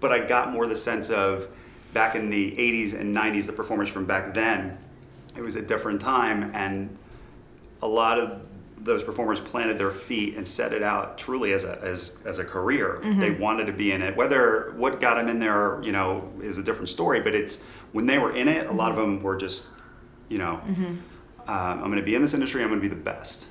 but 0.00 0.10
I 0.10 0.18
got 0.26 0.52
more 0.52 0.66
the 0.66 0.74
sense 0.74 1.08
of 1.08 1.48
back 1.94 2.16
in 2.16 2.30
the 2.30 2.50
80s 2.50 2.98
and 2.98 3.16
90s, 3.16 3.46
the 3.46 3.52
performers 3.52 3.88
from 3.88 4.06
back 4.06 4.34
then, 4.34 4.76
it 5.36 5.42
was 5.42 5.54
a 5.54 5.62
different 5.62 6.00
time, 6.00 6.50
and 6.52 6.96
a 7.80 7.86
lot 7.86 8.18
of 8.18 8.40
those 8.84 9.02
performers 9.02 9.40
planted 9.40 9.78
their 9.78 9.90
feet 9.90 10.36
and 10.36 10.46
set 10.46 10.72
it 10.72 10.82
out 10.82 11.16
truly 11.16 11.52
as 11.52 11.64
a 11.64 11.78
as, 11.82 12.22
as 12.24 12.38
a 12.38 12.44
career. 12.44 13.00
Mm-hmm. 13.02 13.20
They 13.20 13.30
wanted 13.30 13.66
to 13.66 13.72
be 13.72 13.92
in 13.92 14.02
it. 14.02 14.16
Whether 14.16 14.72
what 14.76 15.00
got 15.00 15.14
them 15.14 15.28
in 15.28 15.38
there, 15.38 15.80
you 15.82 15.92
know, 15.92 16.30
is 16.42 16.58
a 16.58 16.62
different 16.62 16.88
story. 16.88 17.20
But 17.20 17.34
it's 17.34 17.64
when 17.92 18.06
they 18.06 18.18
were 18.18 18.34
in 18.34 18.48
it, 18.48 18.66
a 18.66 18.72
lot 18.72 18.90
of 18.90 18.98
mm-hmm. 18.98 19.16
them 19.16 19.22
were 19.22 19.36
just, 19.36 19.70
you 20.28 20.38
know, 20.38 20.60
mm-hmm. 20.66 20.84
um, 20.84 20.98
I'm 21.48 21.86
going 21.86 21.96
to 21.96 22.02
be 22.02 22.14
in 22.14 22.22
this 22.22 22.34
industry. 22.34 22.62
I'm 22.62 22.68
going 22.68 22.80
to 22.80 22.88
be 22.88 22.94
the 22.94 23.00
best. 23.00 23.48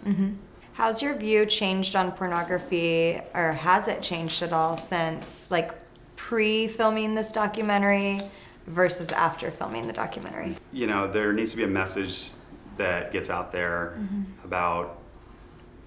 How's 0.74 1.02
your 1.02 1.16
view 1.16 1.46
changed 1.46 1.96
on 1.96 2.12
pornography, 2.14 3.22
or 3.34 3.52
has 3.54 3.88
it 3.88 4.02
changed 4.02 4.42
at 4.42 4.54
all 4.54 4.78
since 4.78 5.52
like 5.52 5.74
pre-filming 6.16 7.14
this 7.14 7.32
documentary 7.32 8.22
versus 8.68 9.12
after 9.12 9.52
filming 9.52 9.88
the 9.88 9.94
documentary? 9.94 10.56
you 10.72 10.88
know, 10.88 11.08
there 11.08 11.34
needs 11.34 11.52
to 11.52 11.58
be 11.58 11.64
a 11.64 11.68
message 11.68 12.32
that 12.78 13.12
gets 13.12 13.30
out 13.30 13.52
there 13.52 13.98
about 14.44 15.01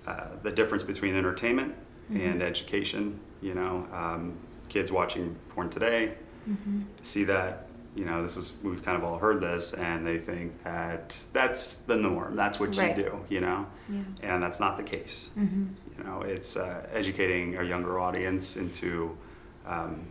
uh, 0.06 0.28
the 0.42 0.52
difference 0.52 0.82
between 0.82 1.14
entertainment 1.16 1.74
and 2.12 2.42
education. 2.42 3.18
You 3.42 3.54
know, 3.54 3.86
um, 3.92 4.36
kids 4.68 4.90
watching 4.92 5.36
porn 5.50 5.70
today 5.70 6.14
see 7.02 7.24
that. 7.24 7.68
You 7.96 8.04
know, 8.04 8.24
this 8.24 8.36
is 8.36 8.52
we've 8.64 8.82
kind 8.82 8.96
of 8.96 9.04
all 9.04 9.18
heard 9.18 9.40
this, 9.40 9.72
and 9.72 10.04
they 10.04 10.18
think 10.18 10.64
that 10.64 11.16
that's 11.32 11.74
the 11.76 11.96
norm. 11.96 12.34
That's 12.34 12.58
what 12.58 12.76
Right. 12.76 12.96
you 12.96 13.04
do. 13.04 13.20
You 13.28 13.40
know, 13.40 13.66
Yeah. 13.88 14.00
and 14.24 14.42
that's 14.42 14.58
not 14.58 14.76
the 14.76 14.82
case. 14.82 15.30
You 15.36 16.02
know, 16.02 16.22
it's 16.22 16.56
uh, 16.56 16.84
educating 16.92 17.56
a 17.56 17.62
younger 17.62 18.00
audience 18.00 18.56
into 18.56 19.16
um, 19.64 20.06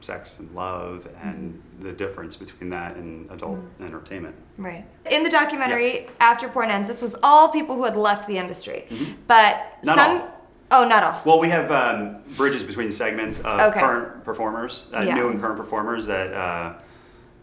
sex 0.00 0.38
and 0.38 0.52
love 0.54 1.08
and 1.22 1.60
the 1.80 1.92
difference 1.92 2.36
between 2.36 2.70
that 2.70 2.96
and 2.96 3.30
adult 3.30 3.58
entertainment. 3.80 4.34
Right. 4.56 4.84
In 5.10 5.22
the 5.22 5.30
documentary, 5.30 6.06
After 6.20 6.48
Porn 6.48 6.70
Ends, 6.70 6.88
this 6.88 7.02
was 7.02 7.16
all 7.22 7.48
people 7.48 7.76
who 7.76 7.84
had 7.84 7.96
left 7.96 8.26
the 8.28 8.38
industry. 8.38 8.86
But 9.26 9.56
Mm-hmm. 9.56 9.86
Not 9.86 9.96
some. 9.96 10.20
all. 10.22 10.34
Oh, 10.70 10.84
not 10.86 11.02
all. 11.02 11.22
Well, 11.24 11.40
we 11.40 11.48
have 11.48 11.70
um, 11.70 12.18
bridges 12.36 12.62
between 12.62 12.90
segments 12.90 13.40
of 13.40 13.60
Okay. 13.70 13.80
current 13.80 14.24
performers, 14.24 14.90
uh, 14.94 15.00
Yeah. 15.00 15.14
new 15.14 15.28
and 15.28 15.40
current 15.40 15.56
performers 15.56 16.06
that, 16.06 16.32
uh, 16.32 16.74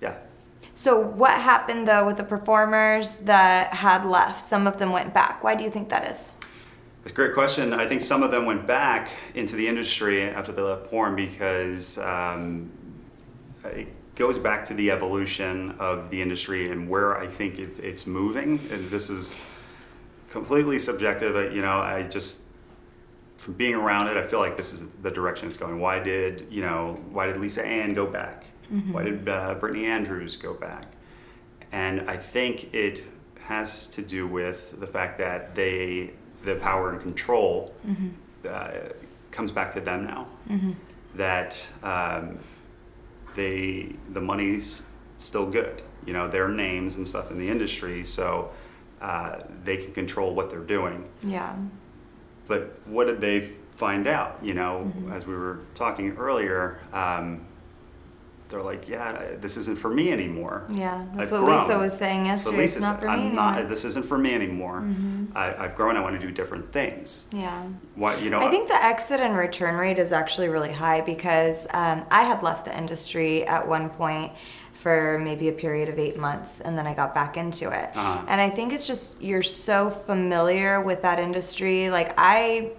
yeah. 0.01 0.15
So, 0.73 0.99
what 0.99 1.31
happened 1.31 1.87
though 1.87 2.05
with 2.05 2.17
the 2.17 2.23
performers 2.23 3.15
that 3.17 3.73
had 3.73 4.05
left? 4.05 4.41
Some 4.41 4.67
of 4.67 4.77
them 4.77 4.91
went 4.91 5.13
back. 5.13 5.43
Why 5.43 5.55
do 5.55 5.63
you 5.63 5.69
think 5.69 5.89
that 5.89 6.05
is? 6.07 6.33
That's 7.05 7.11
a 7.11 7.15
great 7.17 7.35
question. 7.35 7.71
I 7.71 7.85
think 7.85 8.01
some 8.01 8.23
of 8.23 8.31
them 8.31 8.47
went 8.47 8.65
back 8.65 9.11
into 9.35 9.55
the 9.55 9.67
industry 9.67 10.23
after 10.23 10.51
they 10.51 10.63
left 10.63 10.89
porn 10.89 11.15
because 11.15 11.99
um, 11.99 12.71
it 13.63 13.89
goes 14.15 14.39
back 14.39 14.63
to 14.63 14.73
the 14.73 14.89
evolution 14.89 15.75
of 15.77 16.09
the 16.09 16.19
industry 16.19 16.71
and 16.71 16.89
where 16.89 17.15
I 17.15 17.27
think 17.27 17.59
it's, 17.59 17.77
it's 17.77 18.07
moving. 18.07 18.59
And 18.71 18.89
this 18.89 19.11
is 19.11 19.37
completely 20.31 20.79
subjective. 20.79 21.53
You 21.55 21.61
know, 21.61 21.79
I 21.79 22.07
just 22.07 22.45
from 23.37 23.53
being 23.53 23.75
around 23.75 24.07
it, 24.07 24.17
I 24.17 24.25
feel 24.25 24.39
like 24.39 24.57
this 24.57 24.73
is 24.73 24.87
the 25.03 25.11
direction 25.11 25.47
it's 25.47 25.59
going. 25.59 25.79
Why 25.79 25.99
did 25.99 26.47
you 26.49 26.63
know? 26.63 26.99
Why 27.11 27.27
did 27.27 27.37
Lisa 27.37 27.63
Ann 27.63 27.93
go 27.93 28.07
back? 28.07 28.45
Why 28.91 29.03
did 29.03 29.29
uh, 29.29 29.53
Brittany 29.53 29.85
Andrews 29.85 30.37
go 30.37 30.55
back? 30.55 30.85
And 31.71 32.09
I 32.09 32.17
think 32.17 32.73
it 32.73 33.03
has 33.41 33.87
to 33.89 34.01
do 34.01 34.25
with 34.25 34.79
the 34.79 34.87
fact 34.87 35.19
that 35.19 35.53
they, 35.53 36.13
the 36.45 36.55
power 36.55 36.91
and 36.91 37.01
control 37.01 37.73
uh, 38.49 38.71
comes 39.31 39.51
back 39.51 39.71
to 39.73 39.81
them 39.81 40.05
now. 40.05 40.27
That 41.15 41.69
um, 41.83 42.39
they, 43.33 43.95
the 44.13 44.21
money's 44.21 44.85
still 45.17 45.45
good. 45.49 45.81
You 46.05 46.13
know, 46.13 46.27
their 46.27 46.47
names 46.47 46.97
and 46.97 47.07
stuff 47.07 47.31
in 47.31 47.39
the 47.39 47.49
industry, 47.49 48.05
so 48.05 48.51
uh, 49.01 49.39
they 49.63 49.77
can 49.77 49.91
control 49.91 50.35
what 50.35 50.49
they're 50.49 50.59
doing. 50.59 51.09
Yeah. 51.23 51.55
But 52.47 52.79
what 52.85 53.05
did 53.05 53.19
they 53.21 53.41
find 53.75 54.07
out? 54.07 54.43
You 54.43 54.53
know, 54.53 54.91
as 55.11 55.25
we 55.25 55.35
were 55.35 55.61
talking 55.73 56.15
earlier, 56.17 56.79
um, 56.93 57.45
they're 58.55 58.63
like, 58.63 58.87
"Yeah, 58.87 59.35
this 59.41 59.57
isn't 59.57 59.77
for 59.77 59.89
me 59.89 60.11
anymore." 60.11 60.65
Yeah, 60.71 61.05
that's 61.13 61.33
I've 61.33 61.43
what 61.43 61.51
Lisa 61.51 61.77
was 61.77 61.97
saying 61.97 62.23
So 62.23 62.29
yesterday. 62.29 62.63
It's 62.63 62.75
Lisa 62.75 62.87
not 62.87 62.99
for 63.01 63.09
I'm 63.09 63.19
anymore." 63.19 63.43
Mm-hmm. 63.43 63.59
not. 63.59 63.69
This 63.69 63.83
isn't 63.85 64.05
for 64.05 64.17
me 64.17 64.33
anymore. 64.33 64.87
I, 65.35 65.53
I've 65.55 65.75
grown. 65.75 65.97
I 65.97 66.01
want 66.01 66.19
to 66.19 66.25
do 66.25 66.31
different 66.31 66.71
things. 66.71 67.25
Yeah. 67.33 67.63
What 67.95 68.21
you 68.21 68.29
know? 68.29 68.39
I 68.39 68.49
think 68.49 68.69
the 68.69 68.81
exit 68.81 69.19
and 69.19 69.35
return 69.35 69.75
rate 69.75 69.99
is 69.99 70.13
actually 70.13 70.47
really 70.47 70.71
high 70.71 71.01
because 71.01 71.67
um, 71.73 72.05
I 72.09 72.23
had 72.23 72.43
left 72.43 72.65
the 72.65 72.77
industry 72.77 73.45
at 73.45 73.67
one 73.67 73.89
point 73.89 74.31
for 74.71 75.19
maybe 75.19 75.49
a 75.49 75.51
period 75.51 75.89
of 75.89 75.97
eight 75.97 76.17
months 76.17 76.59
and 76.59 76.77
then 76.77 76.85
I 76.85 76.93
got 76.93 77.15
back 77.15 77.37
into 77.37 77.71
it. 77.71 77.89
Uh-huh. 77.95 78.23
And 78.27 78.39
I 78.39 78.49
think 78.49 78.71
it's 78.71 78.85
just 78.85 79.21
you're 79.21 79.41
so 79.41 79.89
familiar 79.89 80.79
with 80.79 81.01
that 81.01 81.19
industry. 81.19 81.89
Like, 81.89 82.13
I 82.17 82.71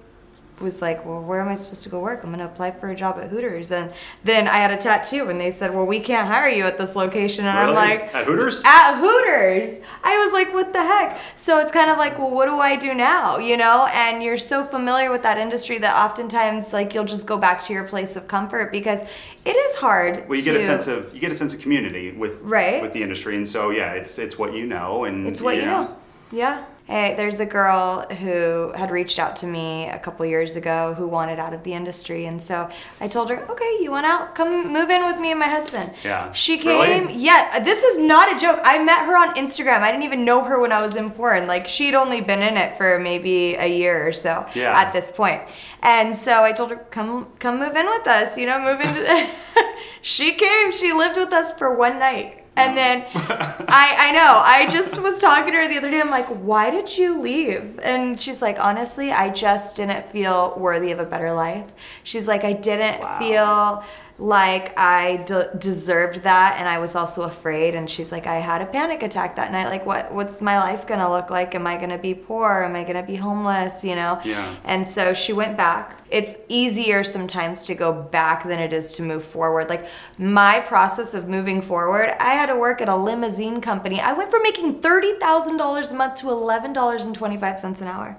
was 0.61 0.81
like, 0.81 1.05
well, 1.05 1.21
where 1.21 1.41
am 1.41 1.49
I 1.49 1.55
supposed 1.55 1.83
to 1.85 1.91
go 1.91 2.01
work? 2.01 2.21
I'm 2.25 2.31
going 2.31 2.39
to 2.39 2.47
apply 2.47 2.71
for 2.71 2.89
a 2.89 2.95
job 2.97 3.19
at 3.19 3.29
Hooters. 3.29 3.71
And 3.71 3.93
then 4.25 4.49
I 4.49 4.55
had 4.55 4.71
a 4.71 4.77
tattoo 4.77 5.29
and 5.29 5.41
they 5.41 5.51
said, 5.51 5.75
well, 5.75 5.85
we 5.85 6.01
can't 6.01 6.27
hire 6.29 6.49
you 6.49 6.65
at 6.65 6.79
this 6.79 6.97
location. 6.97 7.45
And 7.45 7.59
I'm 7.59 7.75
like, 7.75 8.15
at 8.15 8.25
Hooters. 8.25 8.63
at 8.65 8.99
Hooters. 8.99 9.81
I 10.03 10.17
was 10.19 10.33
like, 10.33 10.55
what 10.55 10.73
the 10.73 10.83
heck? 10.83 11.21
So 11.35 11.59
it's 11.59 11.71
kind 11.71 11.91
of 11.91 11.99
like, 11.99 12.19
well, 12.19 12.31
what 12.31 12.47
do 12.47 12.59
I 12.59 12.77
do 12.77 12.95
now? 12.95 13.39
You 13.39 13.57
know, 13.57 13.87
and 13.93 14.23
you're 14.23 14.39
so 14.39 14.65
familiar 14.65 15.11
with 15.11 15.23
that 15.25 15.37
industry 15.39 15.79
that 15.79 15.95
oftentimes, 16.05 16.73
like, 16.73 16.95
you'll 16.95 17.05
just 17.05 17.27
go 17.27 17.37
back 17.37 17.63
to 17.65 17.73
your 17.73 17.85
place 17.85 18.17
of 18.17 18.27
comfort 18.27 18.73
because 18.73 19.03
it 19.45 19.57
is 19.57 19.77
hard. 19.77 20.27
well, 20.29 20.39
you 20.39 20.45
to, 20.45 20.53
get 20.53 20.57
a 20.57 20.65
sense 20.65 20.87
of 20.87 21.13
you 21.15 21.21
get 21.21 21.31
a 21.31 21.35
sense 21.35 21.55
of 21.55 21.61
community 21.61 22.13
with 22.13 22.39
Right. 22.41 22.81
with 22.83 22.93
the 22.93 23.03
industry, 23.03 23.37
and 23.37 23.47
so 23.47 23.71
yeah, 23.71 23.93
it's 23.93 24.19
it's 24.19 24.39
what 24.39 24.55
you 24.55 24.67
know, 24.67 25.05
and 25.05 25.27
It's 25.27 25.41
what 25.41 25.57
you 25.57 25.67
know. 25.67 25.97
Yeah. 26.33 26.65
Hey, 26.87 27.15
there's 27.17 27.41
a 27.41 27.47
girl 27.47 28.07
who 28.21 28.71
had 28.77 28.93
reached 28.93 29.19
out 29.19 29.35
to 29.37 29.47
me 29.47 29.89
a 29.89 29.99
couple 29.99 30.25
years 30.25 30.55
ago 30.55 30.95
who 30.95 31.09
wanted 31.09 31.41
out 31.41 31.53
of 31.53 31.65
the 31.65 31.75
industry. 31.75 32.27
And 32.27 32.41
so 32.41 32.71
I 33.01 33.09
told 33.09 33.29
her, 33.29 33.45
okay, 33.51 33.79
you 33.81 33.91
want 33.91 34.07
out? 34.07 34.37
Come 34.37 34.73
move 34.73 34.89
in 34.89 35.05
with 35.05 35.19
me 35.19 35.33
and 35.33 35.41
my 35.41 35.49
husband. 35.49 35.93
Yeah. 36.05 36.31
She 36.31 36.59
Really? 36.59 36.87
came. 36.87 37.11
Yeah, 37.11 37.59
this 37.59 37.83
is 37.83 37.99
not 37.99 38.37
a 38.37 38.39
joke. 38.39 38.61
I 38.63 38.79
met 38.85 39.01
her 39.05 39.17
on 39.17 39.35
Instagram. 39.35 39.81
I 39.81 39.91
didn't 39.91 40.05
even 40.05 40.25
know 40.25 40.45
her 40.45 40.61
when 40.61 40.71
I 40.71 40.81
was 40.81 40.95
in 40.95 41.11
porn. 41.11 41.49
Like, 41.49 41.67
she'd 41.67 41.97
only 41.97 42.21
been 42.21 42.41
in 42.41 42.57
it 42.57 42.77
for 42.77 43.01
maybe 43.01 43.57
a 43.57 43.67
year 43.67 44.07
or 44.07 44.13
so 44.13 44.47
Yeah. 44.55 44.79
at 44.81 44.93
this 44.93 45.11
point. 45.11 45.43
And 45.83 46.17
so 46.17 46.45
I 46.45 46.53
told 46.53 46.71
her, 46.71 46.77
come, 46.77 47.27
come 47.41 47.59
move 47.59 47.75
in 47.75 47.87
with 47.87 48.07
us, 48.07 48.39
you 48.39 48.47
know, 48.47 48.61
move 48.61 48.81
into. 48.81 49.29
she 50.03 50.35
came. 50.35 50.71
She 50.71 50.93
lived 50.93 51.17
with 51.17 51.33
us 51.33 51.53
for 51.59 51.75
one 51.75 51.99
night. 51.99 52.45
And 52.57 52.77
then 52.77 53.05
I, 53.15 53.95
I 53.99 54.13
know, 54.13 54.41
I 54.45 54.67
just 54.71 55.01
was 55.03 55.21
talking 55.21 55.53
to 55.53 55.59
her 55.61 55.69
the 55.69 55.77
other 55.79 55.91
day. 55.91 56.01
I'm 56.01 56.11
like, 56.11 56.27
why 56.29 56.71
did 56.71 56.97
you 56.97 57.21
leave? 57.21 57.79
And 57.83 58.19
she's 58.21 58.41
like, 58.41 58.59
honestly, 58.59 59.13
I 59.13 59.29
just 59.31 59.77
didn't 59.77 60.11
feel 60.11 60.55
worthy 60.57 60.91
of 60.93 60.99
a 60.99 61.05
better 61.05 61.33
life. 61.33 61.65
She's 62.03 62.27
like, 62.27 62.45
I 62.45 62.53
didn't 62.55 63.01
Wow. 63.01 63.19
feel 63.19 63.85
like 64.19 64.79
I 64.79 65.19
de- 65.27 65.51
deserved 65.59 66.23
that, 66.23 66.57
and 66.59 66.69
I 66.69 66.79
was 66.79 66.95
also 66.95 67.23
afraid. 67.23 67.75
And 67.75 67.89
she's 67.89 68.11
like, 68.11 68.27
I 68.27 68.37
had 68.37 68.63
a 68.63 68.67
panic 68.67 69.03
attack 69.03 69.37
that 69.37 69.53
night. 69.53 69.67
Like, 69.67 69.85
what? 69.85 70.13
What's 70.13 70.41
my 70.41 70.59
life 70.59 70.87
gonna 70.87 71.11
look 71.11 71.29
like? 71.31 71.55
Am 71.55 71.67
I 71.67 71.77
gonna 71.77 71.99
be 71.99 72.15
poor? 72.15 72.65
Am 72.65 72.75
I 72.75 72.85
gonna 72.85 73.03
be 73.03 73.17
homeless? 73.17 73.85
You 73.85 73.95
know? 73.95 74.21
Yeah. 74.25 74.55
And 74.65 74.89
so 74.89 75.13
she 75.13 75.33
went 75.33 75.57
back. 75.57 76.01
It's 76.11 76.39
easier 76.49 77.05
sometimes 77.05 77.65
to 77.67 77.75
go 77.75 77.93
back 77.93 78.45
than 78.45 78.59
it 78.59 78.73
is 78.73 78.93
to 78.93 79.03
move 79.03 79.25
forward. 79.25 79.69
Like 79.69 79.87
my 80.19 80.61
process 80.61 81.13
of 81.15 81.29
moving 81.29 81.61
forward, 81.61 82.11
I 82.21 82.35
had 82.35 82.47
to 82.47 82.57
work 82.57 82.81
at 82.81 82.89
a 82.89 82.97
limousine 82.97 83.61
company. 83.61 84.01
I 84.01 84.13
went 84.15 84.31
from 84.31 84.43
making 84.43 84.81
thirty 84.81 85.13
thousand 85.19 85.59
dollars 85.59 85.93
a 85.93 85.95
month 85.95 86.17
to 86.21 86.31
eleven 86.31 86.73
dollars 86.73 87.07
and 87.07 87.15
twenty 87.15 87.37
five 87.37 87.59
cents 87.59 87.81
an 87.81 87.89
hour. 87.89 88.17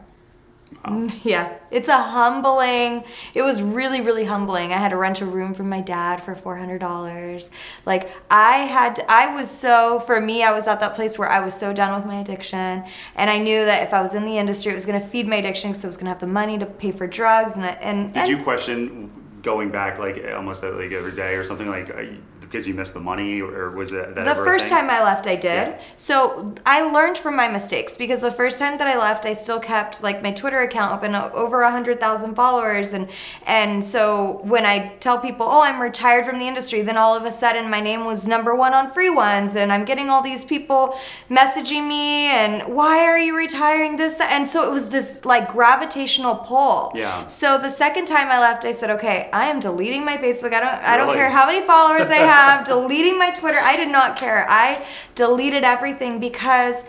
Mm, 0.83 1.13
Yeah, 1.23 1.53
it's 1.71 1.87
a 1.87 1.97
humbling. 2.01 3.03
It 3.33 3.41
was 3.41 3.61
really, 3.61 4.01
really 4.01 4.25
humbling. 4.25 4.73
I 4.73 4.77
had 4.77 4.89
to 4.89 4.97
rent 4.97 5.21
a 5.21 5.25
room 5.25 5.53
from 5.53 5.69
my 5.69 5.81
dad 5.81 6.21
for 6.23 6.35
four 6.35 6.57
hundred 6.57 6.79
dollars. 6.79 7.51
Like 7.85 8.09
I 8.29 8.57
had, 8.59 8.95
to, 8.97 9.11
I 9.11 9.33
was 9.35 9.49
so 9.49 9.99
for 10.01 10.19
me, 10.19 10.43
I 10.43 10.51
was 10.51 10.67
at 10.67 10.79
that 10.79 10.95
place 10.95 11.17
where 11.17 11.29
I 11.29 11.39
was 11.39 11.53
so 11.57 11.73
done 11.73 11.93
with 11.95 12.05
my 12.05 12.19
addiction, 12.19 12.83
and 13.15 13.29
I 13.29 13.37
knew 13.37 13.65
that 13.65 13.83
if 13.83 13.93
I 13.93 14.01
was 14.01 14.13
in 14.13 14.25
the 14.25 14.37
industry, 14.37 14.71
it 14.71 14.75
was 14.75 14.85
going 14.85 14.99
to 14.99 15.05
feed 15.07 15.27
my 15.27 15.37
addiction, 15.37 15.71
because 15.71 15.83
I 15.85 15.87
was 15.87 15.97
going 15.97 16.05
to 16.05 16.11
have 16.11 16.19
the 16.19 16.27
money 16.27 16.57
to 16.57 16.65
pay 16.65 16.91
for 16.91 17.07
drugs, 17.07 17.55
and 17.55 17.65
and 17.65 18.13
Did 18.13 18.19
and- 18.21 18.29
you 18.29 18.43
question 18.43 19.11
going 19.43 19.69
back 19.69 19.97
like 19.99 20.21
almost 20.35 20.63
uh, 20.63 20.71
like 20.71 20.91
every 20.91 21.13
day 21.13 21.35
or 21.35 21.43
something 21.43 21.69
like 21.69 21.89
uh, 21.89 22.03
because 22.49 22.67
you 22.67 22.73
missed 22.73 22.93
the 22.93 22.99
money, 22.99 23.41
or 23.41 23.71
was 23.71 23.91
it 23.91 24.15
that 24.15 24.25
the 24.25 24.35
first 24.35 24.69
time 24.69 24.89
I 24.89 25.03
left, 25.03 25.27
I 25.27 25.35
did. 25.35 25.67
Yeah. 25.67 25.81
So 25.97 26.55
I 26.65 26.81
learned 26.81 27.17
from 27.17 27.35
my 27.35 27.47
mistakes 27.49 27.97
because 27.97 28.21
the 28.21 28.31
first 28.31 28.57
time 28.59 28.77
that 28.77 28.87
I 28.87 28.97
left, 28.97 29.25
I 29.25 29.33
still 29.33 29.59
kept 29.59 30.01
like 30.01 30.23
my 30.23 30.31
Twitter 30.31 30.59
account 30.61 30.93
open, 30.93 31.13
o- 31.15 31.29
over 31.33 31.61
a 31.61 31.71
hundred 31.71 31.99
thousand 31.99 32.35
followers, 32.35 32.93
and 32.93 33.09
and 33.45 33.83
so 33.83 34.39
when 34.43 34.65
I 34.65 34.93
tell 34.99 35.19
people, 35.19 35.45
oh, 35.45 35.61
I'm 35.61 35.81
retired 35.81 36.25
from 36.25 36.39
the 36.39 36.47
industry, 36.47 36.81
then 36.81 36.97
all 36.97 37.15
of 37.15 37.25
a 37.25 37.31
sudden 37.31 37.69
my 37.69 37.81
name 37.81 38.05
was 38.05 38.27
number 38.27 38.55
one 38.55 38.73
on 38.73 38.91
FreeOnes, 38.91 39.55
and 39.55 39.71
I'm 39.71 39.83
getting 39.85 40.09
all 40.09 40.21
these 40.21 40.43
people 40.45 40.97
messaging 41.29 41.87
me, 41.87 42.27
and 42.27 42.73
why 42.73 42.99
are 43.03 43.19
you 43.19 43.35
retiring 43.35 43.97
this, 43.97 44.15
that, 44.15 44.31
and 44.31 44.49
so 44.49 44.67
it 44.67 44.71
was 44.71 44.89
this 44.89 45.25
like 45.25 45.51
gravitational 45.51 46.35
pull. 46.35 46.91
Yeah. 46.95 47.27
So 47.27 47.57
the 47.57 47.71
second 47.71 48.05
time 48.05 48.27
I 48.29 48.39
left, 48.39 48.63
I 48.65 48.71
said, 48.71 48.89
okay, 48.91 49.29
I 49.33 49.45
am 49.47 49.59
deleting 49.59 50.05
my 50.05 50.17
Facebook. 50.17 50.53
I 50.53 50.59
don't, 50.61 50.73
I 50.83 50.95
don't 50.97 51.13
care 51.13 51.29
how 51.29 51.45
many 51.45 51.65
followers 51.65 52.07
I 52.07 52.15
have. 52.15 52.35
deleting 52.63 53.17
my 53.17 53.31
Twitter. 53.31 53.59
I 53.61 53.75
did 53.75 53.89
not 53.89 54.17
care. 54.17 54.45
I 54.49 54.85
deleted 55.15 55.63
everything 55.63 56.19
because 56.19 56.85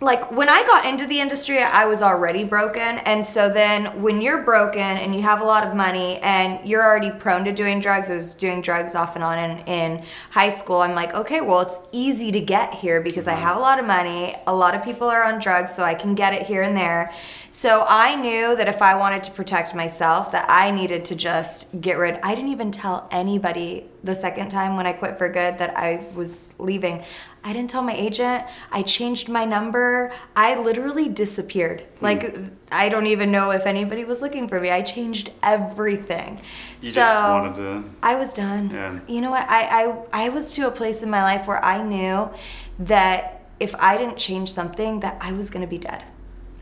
like 0.00 0.30
when 0.32 0.48
I 0.48 0.64
got 0.64 0.86
into 0.86 1.06
the 1.06 1.20
industry, 1.20 1.58
I 1.58 1.86
was 1.86 2.02
already 2.02 2.44
broken. 2.44 2.98
And 2.98 3.24
so 3.24 3.48
then 3.48 4.02
when 4.02 4.20
you're 4.20 4.42
broken 4.42 4.80
and 4.80 5.14
you 5.14 5.22
have 5.22 5.40
a 5.40 5.44
lot 5.44 5.66
of 5.66 5.74
money 5.74 6.18
and 6.18 6.66
you're 6.68 6.82
already 6.82 7.10
prone 7.10 7.44
to 7.44 7.52
doing 7.52 7.80
drugs, 7.80 8.10
I 8.10 8.14
was 8.14 8.34
doing 8.34 8.60
drugs 8.60 8.94
off 8.94 9.14
and 9.14 9.24
on 9.24 9.38
in, 9.38 9.58
in 9.66 10.04
high 10.30 10.50
school. 10.50 10.78
I'm 10.78 10.94
like, 10.94 11.14
okay, 11.14 11.40
well, 11.40 11.60
it's 11.60 11.78
easy 11.92 12.32
to 12.32 12.40
get 12.40 12.74
here 12.74 13.00
because 13.00 13.28
I 13.28 13.34
mm-hmm. 13.34 13.42
have 13.42 13.56
a 13.56 13.60
lot 13.60 13.78
of 13.78 13.86
money. 13.86 14.34
A 14.46 14.54
lot 14.54 14.74
of 14.74 14.82
people 14.82 15.08
are 15.08 15.22
on 15.24 15.38
drugs, 15.38 15.74
so 15.74 15.82
I 15.82 15.94
can 15.94 16.14
get 16.14 16.34
it 16.34 16.42
here 16.42 16.62
and 16.62 16.76
there. 16.76 17.12
So 17.50 17.86
I 17.88 18.16
knew 18.16 18.56
that 18.56 18.66
if 18.66 18.82
I 18.82 18.96
wanted 18.96 19.22
to 19.24 19.30
protect 19.30 19.74
myself, 19.74 20.32
that 20.32 20.46
I 20.48 20.72
needed 20.72 21.04
to 21.06 21.14
just 21.14 21.80
get 21.80 21.98
rid. 21.98 22.18
I 22.22 22.34
didn't 22.34 22.50
even 22.50 22.72
tell 22.72 23.08
anybody 23.12 23.86
the 24.04 24.14
second 24.14 24.50
time 24.50 24.76
when 24.76 24.86
I 24.86 24.92
quit 24.92 25.16
for 25.18 25.28
good 25.28 25.58
that 25.58 25.76
I 25.76 26.06
was 26.14 26.52
leaving. 26.58 27.02
I 27.42 27.52
didn't 27.52 27.70
tell 27.70 27.82
my 27.82 27.94
agent. 27.94 28.44
I 28.70 28.82
changed 28.82 29.28
my 29.28 29.44
number. 29.44 30.12
I 30.36 30.60
literally 30.60 31.08
disappeared. 31.08 31.80
Hmm. 31.98 32.04
Like 32.04 32.36
I 32.70 32.88
don't 32.88 33.06
even 33.06 33.30
know 33.32 33.50
if 33.50 33.66
anybody 33.66 34.04
was 34.04 34.22
looking 34.22 34.46
for 34.46 34.60
me. 34.60 34.70
I 34.70 34.82
changed 34.82 35.30
everything. 35.42 36.40
You 36.82 36.90
so 36.90 37.00
just 37.00 37.16
wanted 37.16 37.54
to. 37.56 37.84
I 38.02 38.14
was 38.14 38.32
done. 38.32 38.70
Yeah. 38.70 39.00
You 39.08 39.20
know 39.22 39.30
what? 39.30 39.48
I, 39.48 39.84
I 39.84 39.96
I 40.12 40.28
was 40.28 40.54
to 40.54 40.66
a 40.66 40.70
place 40.70 41.02
in 41.02 41.10
my 41.10 41.22
life 41.22 41.46
where 41.46 41.64
I 41.64 41.82
knew 41.82 42.30
that 42.78 43.42
if 43.58 43.74
I 43.76 43.96
didn't 43.96 44.18
change 44.18 44.52
something, 44.52 45.00
that 45.00 45.16
I 45.20 45.32
was 45.32 45.48
gonna 45.50 45.66
be 45.66 45.78
dead. 45.78 46.04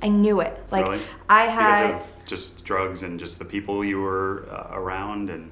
I 0.03 0.09
knew 0.09 0.41
it. 0.41 0.59
Like 0.71 0.85
really? 0.85 1.01
I 1.29 1.45
had. 1.45 1.93
because 1.93 2.09
of 2.11 2.27
just 2.27 2.65
drugs 2.65 3.03
and 3.03 3.21
just 3.21 3.39
the 3.39 3.45
people 3.45 3.85
you 3.85 4.01
were 4.01 4.49
uh, 4.51 4.71
around 4.73 5.31
and 5.31 5.51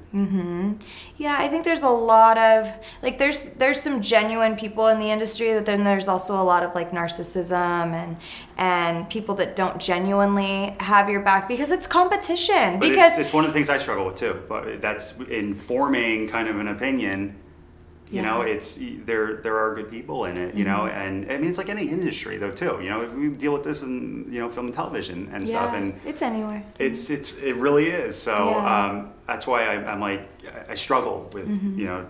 Yeah, 1.19 1.37
I 1.39 1.47
think 1.49 1.65
there's 1.65 1.83
a 1.83 1.89
lot 1.89 2.37
of 2.37 2.73
like 3.03 3.19
there's 3.19 3.51
there's 3.51 3.81
some 3.81 4.03
genuine 4.03 4.57
people 4.57 4.89
in 4.89 4.99
the 4.99 5.11
industry 5.11 5.53
that 5.53 5.67
then 5.67 5.85
there's 5.85 6.09
also 6.09 6.35
a 6.35 6.43
lot 6.43 6.63
of 6.63 6.75
like 6.75 6.91
narcissism 6.91 7.93
and 7.95 8.17
and 8.57 9.09
people 9.09 9.35
that 9.37 9.55
don't 9.55 9.79
genuinely 9.81 10.77
have 10.81 11.09
your 11.09 11.21
back 11.21 11.49
because 11.49 11.71
it's 11.71 11.87
competition 11.87 12.81
But 12.81 12.89
because 12.89 13.13
it's, 13.13 13.27
it's 13.27 13.33
one 13.33 13.45
of 13.45 13.51
the 13.51 13.55
things 13.55 13.71
I 13.71 13.79
struggle 13.79 14.07
with 14.07 14.17
too. 14.17 14.43
But 14.49 14.81
that's 14.81 15.19
informing 15.21 16.29
kind 16.29 16.49
of 16.49 16.59
an 16.59 16.69
opinion. 16.69 17.37
You 18.11 18.23
know, 18.23 18.43
it's 18.43 18.79
there. 19.05 19.37
There 19.37 19.57
are 19.59 19.75
good 19.75 19.89
people 19.91 20.25
in 20.25 20.37
it. 20.37 20.55
You 20.55 20.65
know, 20.65 20.81
Mm-hmm. 20.81 21.01
and 21.01 21.33
I 21.33 21.39
mean, 21.39 21.49
it's 21.49 21.59
like 21.59 21.69
any 21.69 21.87
industry 21.89 22.39
though 22.39 22.51
too. 22.51 22.79
You 22.83 22.89
know, 22.91 23.05
we 23.17 23.29
deal 23.29 23.53
with 23.53 23.63
this 23.63 23.83
in 23.83 24.27
you 24.33 24.41
know 24.41 24.49
film 24.51 24.67
and 24.67 24.75
television 24.75 25.29
and 25.33 25.47
stuff, 25.47 25.71
yeah, 25.73 25.79
and 25.79 25.95
it's 26.05 26.23
anywhere. 26.23 26.63
it's 26.79 27.09
it's 27.11 27.33
it 27.35 27.55
really 27.57 27.87
is. 27.87 28.21
So 28.21 28.33
Yeah. 28.51 28.85
um, 28.87 29.13
that's 29.29 29.47
why 29.47 29.65
I, 29.65 29.75
I'm 29.93 30.01
like 30.01 30.23
I 30.69 30.75
struggle 30.75 31.31
with 31.33 31.47
Mm-hmm. 31.49 31.79
you 31.79 31.87
know. 31.87 32.01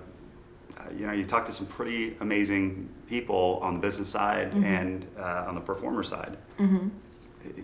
uh, 0.78 0.85
You 0.99 1.07
know, 1.07 1.12
you 1.12 1.25
talk 1.25 1.45
to 1.47 1.52
some 1.52 1.66
pretty 1.66 2.16
amazing 2.21 2.88
people 3.09 3.59
on 3.62 3.75
the 3.75 3.80
business 3.80 4.09
side 4.09 4.49
Mm-hmm. 4.52 4.64
and 4.76 5.07
uh, 5.19 5.49
on 5.49 5.54
the 5.54 5.61
performer 5.71 6.02
side. 6.02 6.35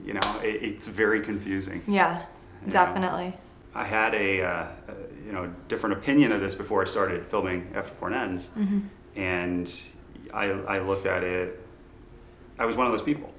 You 0.09 0.15
know, 0.15 0.41
it, 0.43 0.57
it's 0.63 0.89
very 0.89 1.21
confusing. 1.21 1.81
Yeah, 1.87 2.23
know. 2.63 2.71
definitely. 2.71 3.33
I 3.75 3.85
had 3.85 4.15
a, 4.15 4.43
uh, 4.43 4.67
you 5.27 5.33
know 5.33 5.53
different 5.69 5.97
opinion 5.99 6.31
of 6.33 6.41
this 6.41 6.55
before 6.55 6.81
I 6.83 6.85
started 6.85 7.27
filming 7.27 7.71
After 7.75 7.93
Porn 7.95 8.15
Ends, 8.15 8.51
Mm-hmm. 8.57 8.81
and 9.17 9.83
I, 10.33 10.45
I 10.47 10.79
looked 10.79 11.07
at 11.07 11.23
it 11.25 11.61
I 12.59 12.65
was 12.65 12.75
one 12.77 12.87
of 12.87 12.93
those 12.93 13.03
people, 13.03 13.31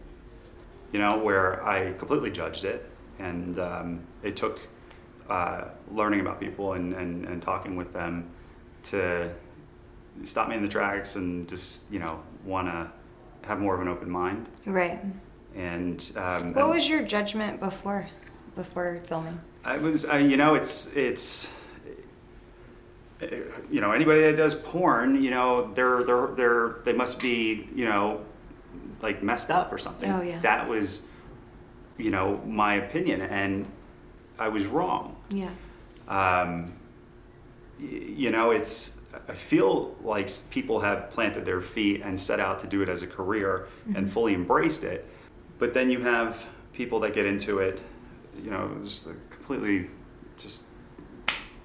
you 0.92 1.00
know, 1.00 1.18
where 1.18 1.66
I 1.66 1.94
completely 1.94 2.30
judged 2.30 2.66
it, 2.66 2.88
and 3.18 3.58
um, 3.58 4.02
it 4.22 4.36
took 4.36 4.60
uh, 5.28 5.66
learning 5.92 6.20
about 6.20 6.40
people 6.40 6.74
and, 6.74 6.94
and, 6.94 7.26
and 7.26 7.42
talking 7.42 7.76
with 7.76 7.94
them 7.94 8.30
to 8.84 9.34
stop 10.24 10.50
me 10.50 10.56
in 10.56 10.62
the 10.62 10.68
tracks 10.68 11.16
and 11.16 11.48
just 11.50 11.92
you 11.92 11.98
know 12.00 12.22
want 12.46 12.68
to 12.68 12.92
have 13.48 13.60
more 13.60 13.74
of 13.74 13.82
an 13.82 13.88
open 13.88 14.10
mind. 14.10 14.50
Right. 14.68 15.00
And 15.56 16.00
um, 16.16 16.54
What 16.54 16.66
and 16.66 16.74
was 16.76 16.88
your 16.88 17.02
judgment 17.04 17.60
before 17.60 18.08
before 18.56 19.00
filming? 19.08 19.40
I 19.66 19.78
was, 19.78 20.06
uh, 20.06 20.18
you 20.18 20.38
know, 20.38 20.54
it's 20.54 20.96
it's. 20.96 21.57
You 23.20 23.82
know, 23.82 23.92
anybody 23.92 24.22
that 24.22 24.36
does 24.36 24.54
porn, 24.54 25.24
you 25.24 25.32
know, 25.32 25.74
they're 25.74 26.04
they're 26.04 26.28
they're 26.36 26.76
they 26.84 26.94
must 26.94 27.20
be, 27.20 27.68
you 27.74 27.86
know, 27.86 28.24
like 29.02 29.24
messed 29.24 29.50
up 29.50 29.72
or 29.74 29.78
something. 29.78 30.10
Oh, 30.12 30.22
yeah. 30.22 30.40
That 30.40 30.68
was, 30.68 31.08
you 31.98 32.12
know, 32.12 32.42
my 32.46 32.76
opinion, 32.76 33.22
and 33.22 33.66
I 34.38 34.50
was 34.50 34.66
wrong. 34.68 35.16
Yeah. 35.30 35.50
Um, 36.08 36.74
you 37.80 38.32
know, 38.32 38.52
it's. 38.52 39.00
I 39.28 39.34
feel 39.34 39.96
like 40.04 40.30
people 40.52 40.80
have 40.82 41.10
planted 41.10 41.44
their 41.44 41.62
feet 41.62 42.02
and 42.04 42.20
set 42.20 42.40
out 42.40 42.60
to 42.60 42.68
do 42.68 42.84
it 42.84 42.90
as 42.90 43.02
a 43.02 43.08
career 43.08 43.68
and 43.96 44.08
fully 44.08 44.36
embraced 44.36 44.84
it, 44.84 45.08
but 45.58 45.74
then 45.74 45.90
you 45.90 46.02
have 46.02 46.46
people 46.72 47.00
that 47.00 47.14
get 47.14 47.26
into 47.26 47.58
it, 47.58 47.82
you 48.44 48.52
know, 48.52 48.78
just 48.84 49.08
completely, 49.32 49.90
just 50.38 50.66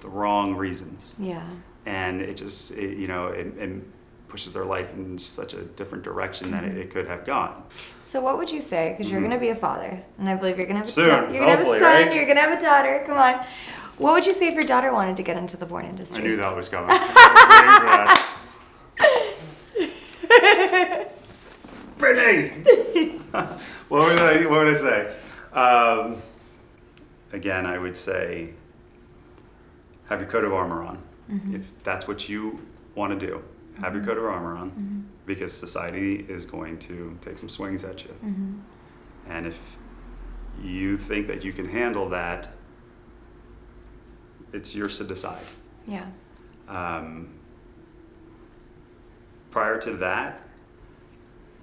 the 0.03 0.09
wrong 0.09 0.53
reasons, 0.55 1.15
Yeah. 1.17 1.41
and 1.85 2.21
it 2.21 2.35
just, 2.37 2.77
it, 2.77 2.97
you 2.97 3.07
know, 3.07 3.27
it, 3.27 3.47
it 3.57 3.81
pushes 4.27 4.53
their 4.53 4.65
life 4.65 4.93
in 4.93 5.17
such 5.17 5.53
a 5.53 5.61
different 5.61 6.03
direction 6.03 6.51
than 6.51 6.65
it, 6.65 6.77
it 6.77 6.89
could 6.91 7.07
have 7.07 7.23
gone. 7.25 7.63
So 8.01 8.19
what 8.19 8.37
would 8.37 8.51
you 8.51 8.59
say? 8.59 8.95
Because 8.97 9.09
you're 9.09 9.21
Mhm. 9.21 9.29
gonna 9.29 9.39
be 9.39 9.49
a 9.49 9.55
father, 9.55 10.03
and 10.19 10.27
I 10.29 10.35
believe 10.35 10.57
you're 10.57 10.67
gonna 10.67 10.79
have 10.79 10.89
a 10.89 10.91
Soon, 10.91 11.07
da- 11.07 11.31
you're 11.31 11.39
gonna 11.39 11.51
have 11.55 11.61
a 11.61 11.65
son. 11.65 11.81
right? 11.81 12.13
You're 12.13 12.25
gonna 12.27 12.41
have 12.41 12.57
a 12.57 12.61
daughter. 12.61 13.01
Come 13.07 13.17
on. 13.17 13.45
What 13.97 14.13
would 14.13 14.25
you 14.25 14.33
say 14.33 14.47
if 14.49 14.55
your 14.55 14.65
daughter 14.65 14.91
wanted 14.91 15.15
to 15.17 15.23
get 15.23 15.37
into 15.37 15.55
the 15.55 15.65
porn 15.65 15.85
industry? 15.85 16.21
I 16.21 16.25
knew 16.27 16.35
that 16.35 16.53
was 16.55 16.67
coming. 16.67 16.89
I 16.91 16.97
was 16.97 18.19
waiting 18.99 20.67
for 20.67 20.79
that. 20.99 21.09
Brittany! 21.97 22.49
what, 23.87 24.07
would 24.09 24.17
I, 24.19 24.45
what 24.47 24.65
would 24.65 24.67
I 24.67 24.73
say? 24.73 25.13
Um, 25.53 26.21
again, 27.31 27.65
I 27.65 27.77
would 27.77 27.95
say 27.95 28.53
have 30.09 30.19
your 30.19 30.29
coat 30.29 30.43
of 30.43 30.53
armor 30.53 30.83
on. 30.83 31.01
If 31.51 31.83
that's 31.83 32.07
what 32.07 32.29
you 32.29 32.59
want 32.93 33.19
to 33.19 33.25
do, 33.27 33.43
have 33.81 33.95
your 33.95 34.03
coat 34.03 34.17
of 34.17 34.25
armor 34.25 34.55
on 34.55 35.09
because 35.25 35.51
society 35.53 36.25
is 36.27 36.45
going 36.45 36.77
to 36.79 37.17
take 37.21 37.37
some 37.39 37.49
swings 37.49 37.83
at 37.83 38.03
you. 38.03 38.11
Mm-hmm. 38.23 38.59
And 39.29 39.47
if 39.47 39.77
you 40.61 40.97
think 40.97 41.27
that 41.27 41.43
you 41.43 41.53
can 41.53 41.67
handle 41.67 42.09
that, 42.09 42.49
it's 44.51 44.75
yours 44.75 44.97
to 44.99 45.05
decide. 45.05 45.43
Yeah. 45.87 46.05
Um, 46.67 47.29
prior 49.49 49.79
to 49.79 49.91
that, 49.93 50.43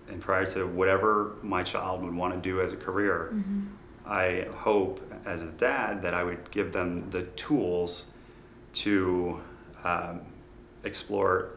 and 0.08 0.20
prior 0.20 0.46
to 0.46 0.66
whatever 0.66 1.36
my 1.42 1.62
child 1.62 2.02
would 2.02 2.14
want 2.14 2.34
to 2.34 2.40
do 2.40 2.60
as 2.60 2.72
a 2.72 2.76
career, 2.76 3.30
Mm-hmm. 3.32 3.66
I 4.06 4.48
hope 4.56 5.00
as 5.24 5.42
a 5.42 5.50
dad 5.52 6.02
that 6.02 6.14
I 6.14 6.24
would 6.24 6.50
give 6.50 6.72
them 6.72 7.10
the 7.10 7.22
tools 7.22 8.06
to 8.74 9.40
um, 9.84 10.20
explore 10.84 11.50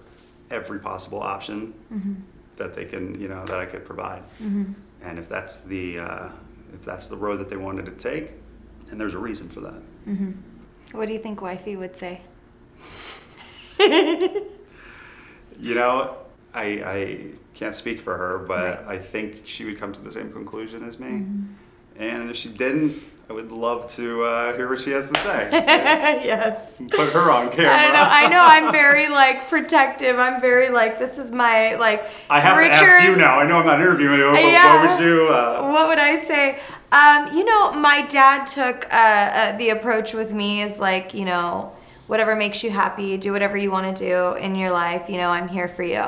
every 0.52 0.80
possible 0.80 1.22
option 1.22 1.74
Mm-hmm. 1.94 2.14
that 2.58 2.74
they 2.74 2.86
can, 2.86 3.20
you 3.20 3.28
know, 3.28 3.44
that 3.46 3.60
I 3.60 3.66
could 3.66 3.86
provide. 3.86 4.22
Mm-hmm. 4.42 4.74
And 5.02 5.20
if 5.20 5.28
that's 5.28 5.64
the 5.64 6.00
uh, 6.00 6.30
if 6.74 6.82
that's 6.82 7.08
the 7.08 7.18
road 7.18 7.38
that 7.40 7.50
they 7.50 7.58
wanted 7.58 7.86
to 7.86 7.92
take, 7.92 8.32
then 8.88 8.98
there's 8.98 9.16
a 9.16 9.20
reason 9.20 9.48
for 9.50 9.62
that. 9.62 9.82
Mm-hmm. 10.08 10.32
What 10.98 11.08
do 11.08 11.14
you 11.14 11.20
think 11.20 11.42
wifey 11.42 11.76
would 11.76 11.96
say? 11.96 12.22
You 15.60 15.76
know, 15.76 16.18
I, 16.54 16.64
I 16.64 17.28
can't 17.54 17.76
speak 17.76 18.02
for 18.02 18.18
her, 18.18 18.40
but 18.40 18.86
Right. 18.86 18.96
I 18.96 18.98
think 18.98 19.44
she 19.46 19.66
would 19.66 19.78
come 19.78 19.94
to 19.94 20.02
the 20.02 20.12
same 20.12 20.32
conclusion 20.32 20.84
as 20.84 21.00
me. 21.00 21.08
Mm-hmm. 21.08 21.44
And 22.02 22.30
if 22.30 22.36
she 22.36 22.50
didn't, 22.50 23.02
I 23.34 23.36
would 23.36 23.52
love 23.52 23.88
to 23.88 24.26
uh, 24.26 24.56
hear 24.56 24.70
what 24.70 24.80
she 24.80 24.92
has 24.92 25.12
to 25.12 25.20
say. 25.22 25.50
yes. 25.52 26.80
Put 26.92 27.14
her 27.14 27.32
on 27.32 27.52
camera. 27.52 27.74
I 27.74 27.82
don't 27.82 27.94
know. 27.94 28.06
I 28.08 28.30
know. 28.30 28.44
I'm 28.46 28.72
very 28.84 29.10
like 29.10 29.50
protective. 29.50 30.20
I'm 30.20 30.40
very 30.40 30.70
like 30.70 31.00
this 31.00 31.18
is 31.18 31.32
my 31.32 31.74
like. 31.78 32.08
I 32.30 32.40
have 32.40 32.56
to 32.58 32.64
ask 32.64 33.04
you 33.08 33.16
now. 33.16 33.40
I 33.40 33.48
know 33.48 33.58
I'm 33.58 33.66
not 33.66 33.82
interviewing 33.82 34.20
you, 34.20 34.32
but 34.32 34.40
Yeah. 34.44 34.84
what 34.84 35.00
would 35.00 35.04
you? 35.04 35.30
Uh, 35.30 35.68
What 35.72 35.88
would 35.88 35.98
I 35.98 36.18
say? 36.20 36.60
Um, 36.92 37.36
you 37.36 37.44
know, 37.44 37.72
my 37.74 38.04
dad 38.04 38.46
took 38.46 38.86
uh, 38.94 38.98
uh, 38.98 39.58
the 39.58 39.70
approach 39.70 40.14
with 40.14 40.32
me 40.32 40.62
is 40.62 40.80
like, 40.80 41.16
you 41.16 41.26
know, 41.26 41.76
whatever 42.06 42.36
makes 42.36 42.64
you 42.64 42.70
happy, 42.70 43.18
do 43.18 43.32
whatever 43.32 43.58
you 43.58 43.72
want 43.72 43.98
to 43.98 44.06
do 44.08 44.36
in 44.36 44.54
your 44.54 44.70
life. 44.70 45.10
You 45.10 45.18
know, 45.18 45.30
I'm 45.30 45.48
here 45.48 45.68
for 45.68 45.82
you. 45.82 46.06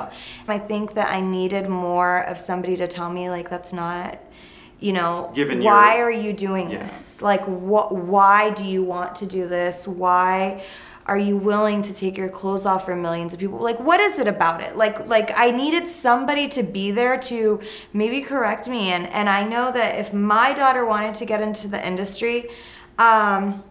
I 0.47 0.59
think 0.59 0.93
that 0.93 1.11
I 1.11 1.21
needed 1.21 1.69
more 1.69 2.19
of 2.19 2.37
somebody 2.39 2.77
to 2.77 2.85
tell 2.87 3.11
me 3.11 3.31
like 3.31 3.49
that's 3.49 3.73
not. 3.73 4.19
You 4.79 4.93
know, 4.93 5.29
Given 5.33 5.63
why 5.63 5.95
your- 5.97 6.07
are 6.07 6.11
you 6.11 6.33
doing 6.33 6.69
Yeah. 6.69 6.87
this? 6.87 7.21
Like, 7.21 7.45
what? 7.45 7.95
Why 7.95 8.49
do 8.49 8.65
you 8.65 8.83
want 8.83 9.15
to 9.17 9.25
do 9.25 9.47
this? 9.47 9.87
Why 9.87 10.61
are 11.07 11.17
you 11.17 11.37
willing 11.37 11.81
to 11.83 11.93
take 11.93 12.17
your 12.17 12.29
clothes 12.29 12.65
off 12.65 12.85
for 12.85 12.95
millions 12.95 13.31
of 13.33 13.39
people? 13.39 13.59
Like, 13.59 13.79
what 13.79 13.99
is 13.99 14.19
it 14.19 14.27
about 14.27 14.61
it? 14.61 14.75
Like, 14.75 15.07
like 15.07 15.31
I 15.37 15.51
needed 15.51 15.87
somebody 15.87 16.47
to 16.49 16.63
be 16.63 16.91
there 16.91 17.17
to 17.31 17.59
maybe 17.93 18.21
correct 18.21 18.67
me. 18.67 18.91
And 18.91 19.07
and 19.13 19.29
I 19.29 19.43
know 19.43 19.71
that 19.71 19.97
if 19.99 20.13
my 20.13 20.51
daughter 20.53 20.85
wanted 20.85 21.15
to 21.15 21.25
get 21.25 21.41
into 21.41 21.67
the 21.67 21.85
industry, 21.85 22.49
um, 22.99 23.63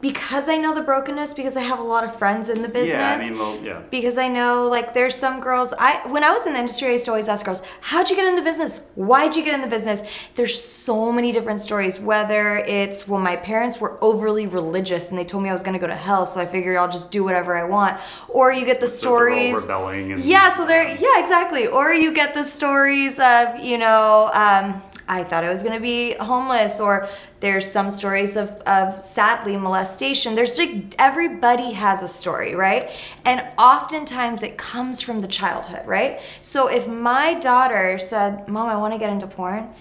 because 0.00 0.48
I 0.48 0.56
know 0.58 0.74
the 0.74 0.82
brokenness, 0.82 1.32
because 1.32 1.56
I 1.56 1.62
have 1.62 1.78
a 1.78 1.82
lot 1.82 2.04
of 2.04 2.14
friends 2.16 2.50
in 2.50 2.60
the 2.60 2.68
business 2.68 2.92
yeah, 2.96 3.18
I 3.18 3.30
mean, 3.30 3.38
well, 3.38 3.58
yeah. 3.62 3.82
because 3.90 4.18
I 4.18 4.28
know 4.28 4.68
like 4.68 4.92
there's 4.92 5.14
some 5.14 5.40
girls 5.40 5.72
I 5.78 6.06
when 6.08 6.22
I 6.22 6.30
was 6.30 6.46
in 6.46 6.52
the 6.52 6.58
industry 6.58 6.88
I 6.88 6.92
used 6.92 7.06
to 7.06 7.12
always 7.12 7.28
ask 7.28 7.46
girls 7.46 7.62
how'd 7.80 8.10
you 8.10 8.16
get 8.16 8.26
in 8.26 8.36
the 8.36 8.42
business? 8.42 8.86
Why'd 8.94 9.34
you 9.34 9.42
get 9.42 9.54
in 9.54 9.62
the 9.62 9.68
business? 9.68 10.02
There's 10.34 10.60
so 10.60 11.10
many 11.10 11.32
different 11.32 11.60
stories 11.60 11.98
whether 11.98 12.58
it's 12.58 13.08
well 13.08 13.20
my 13.20 13.36
parents 13.36 13.80
were 13.80 13.98
overly 14.04 14.46
religious 14.46 15.10
and 15.10 15.18
they 15.18 15.24
told 15.24 15.42
me 15.42 15.48
I 15.48 15.54
was 15.54 15.62
gonna 15.62 15.78
go 15.78 15.86
to 15.86 15.94
hell 15.94 16.26
so 16.26 16.40
I 16.40 16.46
figured 16.46 16.76
I'll 16.76 16.90
just 16.90 17.10
do 17.10 17.24
whatever 17.24 17.56
I 17.56 17.64
want. 17.64 17.98
Or 18.28 18.52
you 18.52 18.66
get 18.66 18.80
the 18.80 18.88
So 18.88 18.96
stories 18.96 19.54
rebelling 19.54 20.12
and 20.12 20.22
yeah 20.22 20.54
so 20.54 20.66
they're 20.66 20.94
yeah 20.96 21.20
exactly. 21.20 21.66
Or 21.66 21.92
you 21.94 22.12
get 22.12 22.34
the 22.34 22.44
stories 22.44 23.18
of 23.18 23.60
you 23.60 23.78
know 23.78 24.30
um, 24.34 24.82
I 25.08 25.24
thought 25.24 25.44
I 25.44 25.48
was 25.48 25.62
gonna 25.62 25.80
be 25.80 26.14
homeless, 26.14 26.80
or 26.80 27.08
there's 27.40 27.70
some 27.70 27.90
stories 27.90 28.36
of, 28.36 28.50
of 28.66 29.00
sadly 29.00 29.56
molestation. 29.56 30.34
There's 30.34 30.58
like 30.58 30.94
everybody 30.98 31.72
has 31.72 32.02
a 32.02 32.08
story, 32.08 32.54
right? 32.54 32.90
And 33.24 33.42
oftentimes 33.58 34.42
it 34.42 34.58
comes 34.58 35.00
from 35.00 35.20
the 35.20 35.28
childhood, 35.28 35.86
right? 35.86 36.20
So 36.42 36.68
if 36.68 36.88
my 36.88 37.34
daughter 37.34 37.98
said, 37.98 38.48
Mom, 38.48 38.68
I 38.68 38.76
wanna 38.76 38.98
get 38.98 39.10
into 39.10 39.26
porn, 39.26 39.72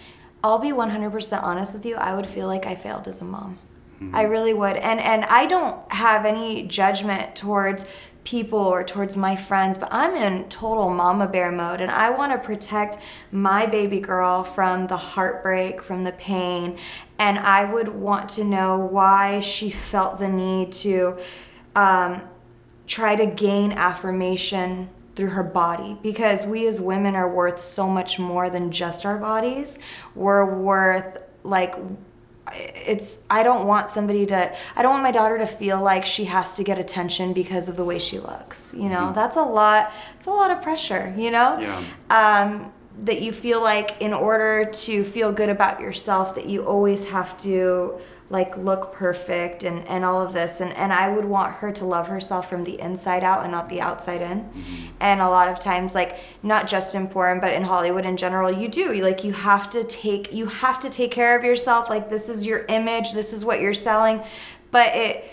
I'll 0.43 0.59
be 0.59 0.71
100% 0.71 1.41
honest 1.41 1.73
with 1.73 1.85
you, 1.87 1.95
I 1.95 2.15
would 2.15 2.27
feel 2.27 2.45
like 2.47 2.67
I 2.67 2.75
failed 2.75 3.07
as 3.07 3.19
a 3.19 3.25
mom. 3.25 3.57
Hmm. 3.97 4.15
I 4.15 4.23
really 4.23 4.53
would. 4.53 4.75
And 4.75 4.99
and 4.99 5.25
I 5.25 5.45
don't 5.45 5.91
have 5.91 6.25
any 6.25 6.63
judgment 6.67 7.35
towards 7.35 7.85
people 8.25 8.59
or 8.59 8.83
towards 8.83 9.15
my 9.15 9.35
friends, 9.35 9.77
but 9.77 9.87
I'm 9.91 10.15
in 10.15 10.49
total 10.49 10.89
mama 10.89 11.27
bear 11.27 11.51
mode 11.51 11.79
and 11.79 11.89
I 11.89 12.09
want 12.09 12.33
to 12.33 12.37
protect 12.37 12.97
my 13.31 13.65
baby 13.65 13.99
girl 13.99 14.43
from 14.43 14.87
the 14.87 14.97
heartbreak, 14.97 15.81
from 15.81 16.03
the 16.03 16.11
pain, 16.11 16.77
and 17.17 17.39
I 17.39 17.63
would 17.63 17.87
want 17.87 18.27
to 18.31 18.43
know 18.43 18.77
why 18.77 19.39
she 19.39 19.69
felt 19.69 20.17
the 20.17 20.27
need 20.27 20.73
to 20.73 21.17
um, 21.75 22.21
try 22.87 23.15
to 23.15 23.25
gain 23.25 23.71
affirmation 23.71 24.89
through 25.15 25.29
her 25.29 25.43
body 25.43 25.97
because 26.03 26.45
we 26.45 26.67
as 26.67 26.81
women 26.81 27.15
are 27.15 27.33
worth 27.33 27.59
so 27.59 27.87
much 27.87 28.19
more 28.19 28.49
than 28.49 28.71
just 28.71 29.05
our 29.05 29.17
bodies. 29.17 29.79
We're 30.13 30.59
worth 30.59 31.23
like 31.43 31.75
it's 32.53 33.23
I 33.29 33.43
don't 33.43 33.65
want 33.65 33.89
somebody 33.89 34.25
to 34.27 34.55
I 34.75 34.81
don't 34.81 34.91
want 34.91 35.03
my 35.03 35.11
daughter 35.11 35.37
to 35.37 35.47
feel 35.47 35.81
like 35.81 36.05
she 36.05 36.25
has 36.25 36.55
to 36.57 36.63
get 36.63 36.77
attention 36.77 37.33
because 37.33 37.67
of 37.67 37.75
the 37.75 37.83
way 37.83 37.99
she 37.99 38.19
looks. 38.19 38.73
You 38.77 38.89
know, 38.89 39.11
that's 39.13 39.35
a 39.35 39.43
lot 39.43 39.91
it's 40.17 40.27
a 40.27 40.31
lot 40.31 40.51
of 40.51 40.61
pressure, 40.61 41.13
you 41.17 41.31
know? 41.31 41.57
Yeah. 41.59 41.83
Um 42.09 42.71
that 42.97 43.21
you 43.21 43.33
feel 43.33 43.61
like 43.61 44.01
in 44.01 44.13
order 44.13 44.63
to 44.71 45.03
feel 45.03 45.31
good 45.31 45.49
about 45.49 45.81
yourself 45.81 46.35
that 46.35 46.45
you 46.45 46.63
always 46.63 47.03
have 47.05 47.35
to 47.37 47.99
like 48.29 48.57
look 48.57 48.91
perfect 48.91 49.63
and, 49.63 49.87
and 49.87 50.03
all 50.03 50.21
of 50.21 50.33
this. 50.33 50.59
And, 50.59 50.73
and 50.73 50.91
i 50.91 51.07
would 51.09 51.25
want 51.25 51.53
her 51.55 51.71
to 51.71 51.85
love 51.85 52.07
herself 52.07 52.49
from 52.49 52.63
the 52.63 52.79
inside 52.81 53.23
out 53.23 53.43
and 53.43 53.51
not 53.51 53.69
the 53.69 53.81
outside 53.81 54.21
in. 54.21 54.39
Mm-hmm. 54.41 54.85
And 54.99 55.21
a 55.21 55.29
lot 55.29 55.47
of 55.47 55.59
times 55.59 55.93
like 55.93 56.17
not 56.41 56.67
just 56.67 56.95
in 56.95 57.07
porn 57.07 57.39
but 57.39 57.53
in 57.53 57.63
hollywood 57.63 58.05
in 58.05 58.17
general 58.17 58.51
you 58.51 58.67
do. 58.67 58.93
You 58.93 59.03
like 59.03 59.23
you 59.23 59.33
have 59.33 59.69
to 59.71 59.83
take 59.83 60.33
you 60.33 60.47
have 60.47 60.79
to 60.79 60.89
take 60.89 61.11
care 61.11 61.37
of 61.37 61.43
yourself. 61.43 61.89
Like 61.89 62.09
this 62.09 62.29
is 62.29 62.45
your 62.45 62.65
image. 62.69 63.13
This 63.13 63.31
is 63.33 63.45
what 63.45 63.61
you're 63.61 63.73
selling. 63.73 64.21
But 64.71 64.95
it 64.95 65.31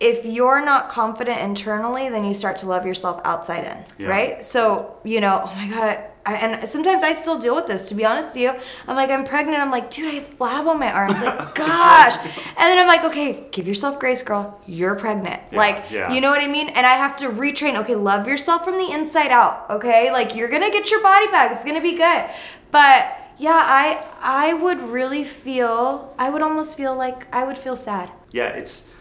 if 0.00 0.24
you're 0.24 0.64
not 0.64 0.88
confident 0.90 1.40
internally, 1.40 2.08
then 2.08 2.24
you 2.24 2.32
start 2.34 2.58
to 2.58 2.66
love 2.66 2.86
yourself 2.86 3.20
outside 3.24 3.64
in, 3.64 4.04
Yeah. 4.04 4.10
right? 4.10 4.44
So, 4.44 4.96
you 5.02 5.20
know, 5.20 5.42
oh 5.44 5.54
my 5.56 5.68
God, 5.68 6.04
I, 6.28 6.34
and 6.34 6.68
sometimes 6.68 7.02
I 7.02 7.14
still 7.14 7.38
deal 7.38 7.54
with 7.54 7.66
this, 7.66 7.88
to 7.88 7.94
be 7.94 8.04
honest 8.04 8.34
with 8.34 8.42
you. 8.42 8.52
I'm 8.86 8.96
like, 8.96 9.08
I'm 9.08 9.24
pregnant. 9.24 9.60
I'm 9.60 9.70
like, 9.70 9.90
dude, 9.90 10.12
I 10.12 10.18
have 10.18 10.38
flab 10.38 10.66
on 10.66 10.78
my 10.78 10.92
arms. 10.92 11.22
Like, 11.22 11.54
gosh. 11.54 12.16
And 12.16 12.66
then 12.68 12.78
I'm 12.78 12.86
like, 12.86 13.02
okay, 13.04 13.46
give 13.50 13.66
yourself 13.66 13.98
grace, 13.98 14.22
girl. 14.22 14.60
You're 14.66 14.94
pregnant. 14.94 15.40
Yeah, 15.50 15.58
like, 15.58 15.84
yeah. 15.90 16.12
you 16.12 16.20
know 16.20 16.28
what 16.28 16.42
I 16.42 16.46
mean? 16.46 16.68
And 16.68 16.86
I 16.86 16.96
have 16.98 17.16
to 17.18 17.30
retrain. 17.30 17.78
Okay, 17.80 17.94
love 17.94 18.28
yourself 18.28 18.62
from 18.62 18.76
the 18.76 18.90
inside 18.92 19.30
out. 19.30 19.70
Okay, 19.70 20.12
like 20.12 20.34
you're 20.36 20.50
gonna 20.50 20.70
get 20.70 20.90
your 20.90 21.02
body 21.02 21.28
back. 21.28 21.50
It's 21.52 21.64
gonna 21.64 21.80
be 21.80 21.96
good. 21.96 22.24
But 22.72 23.06
yeah, 23.38 23.62
I 23.64 24.04
I 24.20 24.52
would 24.52 24.80
really 24.82 25.24
feel. 25.24 26.14
I 26.18 26.28
would 26.28 26.42
almost 26.42 26.76
feel 26.76 26.94
like 26.94 27.32
I 27.34 27.44
would 27.44 27.56
feel 27.56 27.74
sad. 27.76 28.10
yeah, 28.32 28.48
it's 28.48 28.92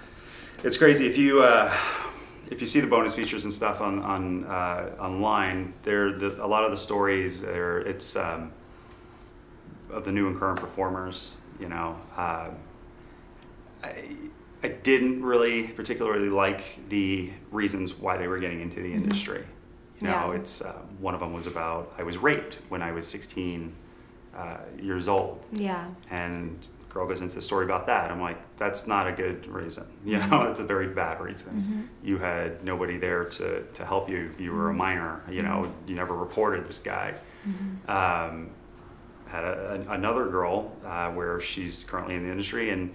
it's 0.64 0.78
crazy 0.78 1.06
if 1.08 1.18
you 1.18 1.44
uh, 1.44 1.76
if 2.52 2.62
you 2.62 2.68
see 2.68 2.80
the 2.80 2.88
bonus 2.88 3.14
features 3.14 3.44
and 3.44 3.54
stuff 3.54 3.82
on 3.82 4.00
on 4.00 4.46
uh, 4.46 4.96
online. 5.00 5.74
There, 5.84 6.12
the, 6.12 6.44
a 6.44 6.48
lot 6.48 6.64
of 6.64 6.72
the 6.72 6.78
stories 6.78 7.44
are 7.44 7.80
it's 7.82 8.16
um, 8.16 8.52
of 9.90 10.06
the 10.06 10.12
new 10.12 10.28
and 10.28 10.38
current 10.38 10.60
performers. 10.60 11.40
You 11.60 11.70
know, 11.70 12.00
uh, 12.16 12.50
I, 13.84 14.04
I 14.64 14.68
didn't 14.70 15.24
really 15.24 15.68
particularly 15.68 16.30
like 16.30 16.88
the 16.90 17.32
reasons 17.52 17.96
why 17.98 18.18
they 18.18 18.28
were 18.28 18.40
getting 18.40 18.62
into 18.62 18.82
the 18.82 18.94
industry. 18.94 19.44
You 20.02 20.08
know, 20.08 20.14
Mm-hmm. 20.14 20.32
Yeah. 20.34 20.40
it's 20.40 20.62
uh, 20.62 20.74
one 21.00 21.14
of 21.16 21.20
them 21.20 21.34
was 21.34 21.48
about 21.48 21.94
I 21.98 22.04
was 22.04 22.18
raped 22.20 22.60
when 22.70 22.82
I 22.84 22.92
was 22.92 23.08
16 23.08 23.74
uh, 24.36 24.58
years 24.80 25.08
old. 25.08 25.46
Yeah. 25.52 25.90
and 26.12 26.68
girl 26.90 27.06
goes 27.08 27.22
into 27.22 27.36
the 27.36 27.42
story 27.42 27.66
about 27.66 27.86
that 27.88 28.10
i'm 28.12 28.20
like 28.22 28.38
that's 28.58 28.88
not 28.88 29.08
a 29.08 29.12
good 29.12 29.46
reason. 29.48 29.86
You 30.06 30.18
know 30.20 30.44
that's 30.46 30.60
a 30.60 30.64
very 30.66 30.88
bad 30.88 31.22
reason. 31.22 31.90
You 32.04 32.18
had 32.18 32.64
nobody 32.64 32.98
there 32.98 33.24
to, 33.26 33.64
to 33.64 33.86
help 33.86 34.10
you. 34.10 34.32
You 34.40 34.52
were 34.54 34.70
a 34.70 34.74
minor 34.74 35.22
you 35.30 35.42
know 35.44 35.72
you 35.88 35.96
never 35.96 36.16
reported 36.16 36.66
this 36.66 36.80
guy. 36.80 37.20
Um, 37.88 38.50
had 39.28 39.44
a, 39.44 39.84
a- 39.88 39.92
another 39.94 40.28
girl 40.28 40.76
uh, 40.86 41.12
where 41.12 41.40
she's 41.42 41.84
currently 41.86 42.16
in 42.16 42.24
the 42.24 42.32
industry 42.32 42.70
and 42.70 42.94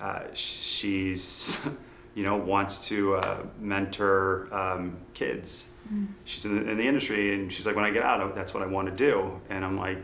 uh, 0.00 0.20
she's 0.34 1.58
you 2.14 2.22
know 2.22 2.36
wants 2.36 2.86
to 2.88 3.16
uh, 3.16 3.38
mentor 3.58 4.48
um, 4.54 4.96
kids. 5.14 5.70
She's 6.24 6.44
in 6.46 6.56
the, 6.56 6.70
in 6.70 6.76
the 6.78 6.86
industry 6.86 7.34
and 7.34 7.52
she's 7.52 7.66
like 7.66 7.76
when 7.76 7.84
i 7.84 7.90
get 7.90 8.02
out 8.02 8.34
that's 8.34 8.54
what 8.54 8.62
i 8.62 8.66
want 8.66 8.88
to 8.88 8.94
do. 8.94 9.40
And 9.50 9.64
i'm 9.64 9.76
like 9.78 9.98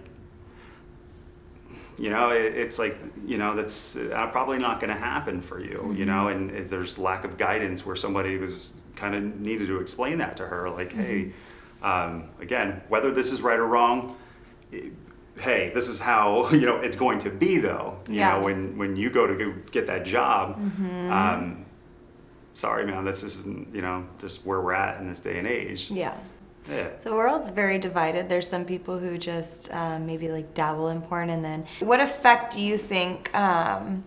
you 1.99 2.11
know 2.11 2.31
it, 2.31 2.55
it's 2.57 2.79
like 2.79 2.97
you 3.27 3.39
know 3.39 3.55
that's 3.57 3.97
uh, 3.97 4.27
probably 4.31 4.59
not 4.59 4.81
going 4.81 4.93
to 4.93 4.99
happen 4.99 5.41
for 5.43 5.59
you 5.61 5.93
you 5.97 6.05
know 6.07 6.29
and 6.29 6.51
there's 6.71 6.99
lack 6.99 7.25
of 7.25 7.37
guidance 7.37 7.85
where 7.85 7.97
somebody 7.97 8.39
was 8.39 8.83
kind 8.97 9.15
of 9.15 9.41
needed 9.41 9.67
to 9.67 9.81
explain 9.81 10.19
that 10.19 10.37
to 10.37 10.47
her 10.47 10.71
like 10.71 10.93
hey 10.93 11.33
um, 11.83 12.29
again 12.41 12.81
whether 12.89 13.11
this 13.11 13.33
is 13.33 13.43
right 13.43 13.59
or 13.59 13.67
wrong 13.67 14.17
eh, 14.73 14.91
hey 15.41 15.71
this 15.75 15.89
is 15.89 15.99
how 16.01 16.49
you 16.53 16.67
know 16.67 16.77
it's 16.77 16.97
going 16.97 17.19
to 17.19 17.31
be 17.31 17.59
though 17.59 17.99
you 18.09 18.17
Yeah. 18.17 18.35
know 18.39 18.45
when 18.45 18.79
when 18.79 18.95
you 18.97 19.11
go 19.11 19.27
to 19.27 19.35
go 19.37 19.55
get 19.73 19.87
that 19.89 20.05
job 20.05 20.59
um, 21.11 21.65
sorry 22.53 22.87
man 22.87 23.05
this 23.05 23.23
isn't 23.25 23.75
you 23.75 23.83
know 23.83 24.07
just 24.21 24.45
where 24.47 24.61
we're 24.61 24.73
at 24.73 25.01
in 25.01 25.07
this 25.09 25.21
day 25.21 25.39
and 25.39 25.47
age 25.49 25.91
Yeah. 25.91 26.15
Yeah 26.71 26.89
So 26.99 27.11
the 27.11 27.17
world's 27.17 27.49
very 27.49 27.79
divided. 27.79 28.29
There's 28.29 28.49
some 28.49 28.65
people 28.65 28.99
who 28.99 29.19
just 29.19 29.73
um, 29.73 30.07
maybe 30.07 30.31
like 30.31 30.55
dabble 30.55 30.89
in 30.89 31.03
porn, 31.03 31.31
and 31.31 31.45
then 31.45 31.67
what 31.81 32.01
effect 32.01 32.53
do 32.55 32.61
you 32.61 32.79
think 32.79 33.35
um, 33.35 34.05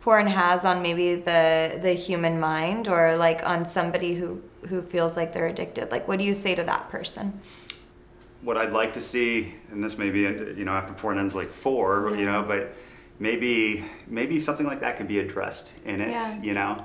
porn 0.00 0.26
has 0.26 0.64
on 0.64 0.82
maybe 0.82 1.16
the 1.16 1.78
the 1.82 1.92
human 1.92 2.38
mind, 2.40 2.88
or 2.88 3.16
like 3.16 3.42
on 3.44 3.64
somebody 3.64 4.14
who 4.14 4.42
who 4.68 4.82
feels 4.82 5.16
like 5.16 5.32
they're 5.32 5.46
addicted? 5.48 5.90
Like, 5.90 6.08
what 6.08 6.18
do 6.18 6.24
you 6.24 6.34
say 6.34 6.54
to 6.54 6.64
that 6.64 6.90
person? 6.90 7.40
what 8.42 8.56
I'd 8.56 8.72
like 8.72 8.92
to 8.92 9.00
see, 9.00 9.54
and 9.72 9.82
this 9.82 9.98
may 9.98 10.10
be, 10.10 10.20
you 10.20 10.64
know, 10.64 10.72
after 10.72 10.92
porn 10.92 11.18
ends 11.18 11.34
like 11.34 11.50
four, 11.50 12.14
you 12.16 12.24
know, 12.26 12.44
but 12.46 12.74
maybe 13.18 13.84
maybe 14.06 14.38
something 14.38 14.66
like 14.66 14.80
that 14.80 14.96
could 14.96 15.08
be 15.08 15.18
addressed 15.18 15.74
in 15.84 16.00
it. 16.00 16.10
Yeah. 16.10 16.40
You 16.42 16.54
know, 16.54 16.84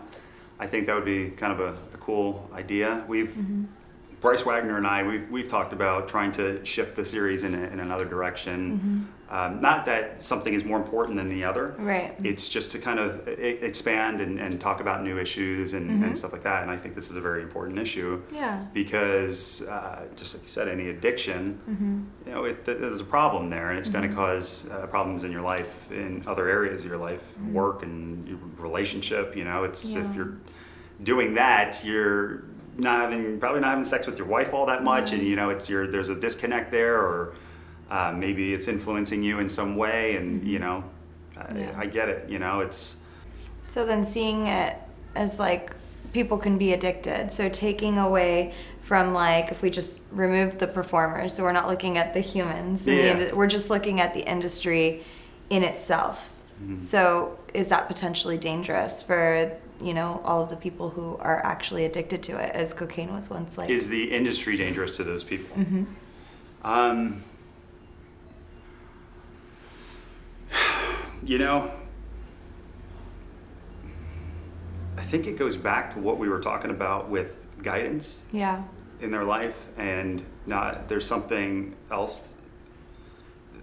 I 0.59 0.65
think 0.67 0.87
that 0.87 0.95
would 0.95 1.05
be 1.05 1.29
kind 1.29 1.53
of 1.53 1.59
a, 1.59 1.73
a 1.93 1.97
cool 1.97 2.49
idea. 2.53 3.05
We've 3.07 3.29
Mm-hmm. 3.29 3.65
Bryce 4.21 4.45
Wagner 4.45 4.77
and 4.77 4.85
I 4.85 5.01
we've 5.03 5.29
we've 5.31 5.47
talked 5.47 5.73
about 5.73 6.07
trying 6.07 6.31
to 6.33 6.63
shift 6.63 6.95
the 6.95 7.03
series 7.03 7.43
in, 7.43 7.55
a, 7.55 7.61
in 7.67 7.79
another 7.79 8.05
direction. 8.05 9.07
Um, 9.31 9.61
not 9.61 9.85
that 9.85 10.21
something 10.21 10.53
is 10.53 10.63
more 10.65 10.77
important 10.77 11.17
than 11.17 11.29
the 11.29 11.43
other. 11.45 11.69
Mm-hmm. 11.69 11.85
Right. 11.87 12.15
It's 12.21 12.49
just 12.49 12.69
to 12.71 12.79
kind 12.79 12.99
of 12.99 13.25
expand 13.29 14.19
and, 14.19 14.37
and 14.39 14.59
talk 14.59 14.79
about 14.81 15.03
new 15.03 15.17
issues 15.17 15.73
and, 15.73 15.89
Mm-hmm. 15.89 16.03
and 16.03 16.17
stuff 16.17 16.33
like 16.33 16.43
that. 16.43 16.61
And 16.63 16.69
I 16.71 16.75
think 16.77 16.95
this 16.95 17.09
is 17.09 17.15
a 17.15 17.21
very 17.21 17.41
important 17.41 17.79
issue 17.79 18.21
Yeah. 18.31 18.63
because 18.73 19.65
uh, 19.67 20.03
just 20.17 20.35
like 20.35 20.43
you 20.43 20.49
said, 20.49 20.67
any 20.67 20.89
addiction, 20.89 21.59
Mm-hmm. 21.69 22.27
you 22.27 22.33
know, 22.35 22.43
it, 22.43 22.65
there's 22.65 22.99
a 23.01 23.05
problem 23.05 23.49
there, 23.49 23.69
and 23.69 23.79
it's 23.79 23.89
going 23.89 24.07
to 24.07 24.13
cause 24.13 24.69
uh, 24.69 24.85
problems 24.87 25.23
in 25.23 25.31
your 25.31 25.41
life, 25.41 25.89
in 25.91 26.23
other 26.27 26.47
areas 26.49 26.83
of 26.83 26.89
your 26.89 26.99
life, 26.99 27.37
work 27.39 27.83
and 27.83 28.27
your 28.27 28.37
relationship. 28.57 29.35
You 29.35 29.45
know, 29.45 29.63
it's 29.63 29.95
Mm-hmm. 29.95 30.03
Yeah. 30.03 30.09
if 30.09 30.15
you're 30.17 30.37
doing 31.03 31.33
that, 31.35 31.83
you're 31.85 32.43
not 32.81 32.99
having 33.01 33.39
probably 33.39 33.61
not 33.61 33.69
having 33.69 33.83
sex 33.85 34.05
with 34.07 34.17
your 34.17 34.27
wife 34.27 34.53
all 34.53 34.65
that 34.65 34.83
much, 34.83 35.13
and 35.13 35.21
you 35.23 35.35
know, 35.35 35.49
it's 35.49 35.69
your 35.69 35.87
there's 35.87 36.09
a 36.09 36.15
disconnect 36.15 36.71
there, 36.71 36.97
or 36.97 37.33
uh, 37.89 38.13
maybe 38.15 38.53
it's 38.53 38.67
influencing 38.67 39.23
you 39.23 39.39
in 39.39 39.47
some 39.49 39.75
way, 39.75 40.17
and 40.17 40.45
you 40.47 40.59
know, 40.59 40.83
Mm-hmm. 41.35 41.59
Yeah. 41.59 41.71
I, 41.77 41.81
I 41.81 41.85
get 41.85 42.09
it. 42.09 42.29
You 42.29 42.39
know, 42.39 42.59
it's 42.59 42.97
So 43.61 43.85
then 43.85 44.05
seeing 44.05 44.47
it 44.47 44.77
as 45.15 45.39
like 45.39 45.71
people 46.13 46.37
can 46.37 46.57
be 46.57 46.73
addicted. 46.73 47.31
So 47.31 47.49
taking 47.49 47.97
away 47.97 48.53
from 48.81 49.13
like 49.13 49.51
if 49.51 49.61
we 49.61 49.69
just 49.69 50.01
remove 50.11 50.59
the 50.59 50.67
performers, 50.67 51.35
so 51.35 51.43
we're 51.43 51.51
not 51.51 51.67
looking 51.67 51.97
at 51.97 52.13
the 52.13 52.19
humans. 52.19 52.85
in 52.87 53.17
the 53.17 53.25
Yeah. 53.25 53.33
we're 53.33 53.47
just 53.47 53.69
looking 53.69 54.01
at 54.01 54.13
the 54.13 54.21
industry 54.21 55.03
in 55.49 55.63
itself. 55.63 56.31
Mm-hmm. 56.61 56.79
So 56.79 57.39
is 57.53 57.69
that 57.69 57.87
potentially 57.87 58.37
dangerous 58.37 59.01
for 59.03 59.51
you 59.81 59.93
know 59.93 60.21
all 60.23 60.41
of 60.43 60.49
the 60.49 60.55
people 60.55 60.89
who 60.89 61.17
are 61.17 61.43
actually 61.45 61.85
addicted 61.85 62.23
to 62.23 62.37
it, 62.37 62.51
as 62.53 62.73
cocaine 62.73 63.13
was 63.13 63.29
once 63.29 63.57
like? 63.57 63.69
is 63.69 63.89
the 63.89 64.11
industry 64.11 64.55
dangerous 64.55 64.91
to 64.97 65.03
those 65.03 65.23
people? 65.23 65.55
Mm-hmm. 65.57 65.83
Um, 66.63 67.23
you 71.23 71.37
know, 71.37 71.71
I 74.97 75.01
think 75.01 75.27
it 75.27 75.37
goes 75.37 75.55
back 75.55 75.91
to 75.91 75.99
what 75.99 76.17
we 76.17 76.29
were 76.29 76.39
talking 76.39 76.71
about 76.71 77.09
with 77.09 77.33
guidance 77.63 78.25
yeah. 78.31 78.63
in 78.99 79.11
their 79.11 79.23
life, 79.23 79.67
and 79.77 80.23
not 80.45 80.87
there's 80.87 81.05
something 81.05 81.75
else. 81.89 82.35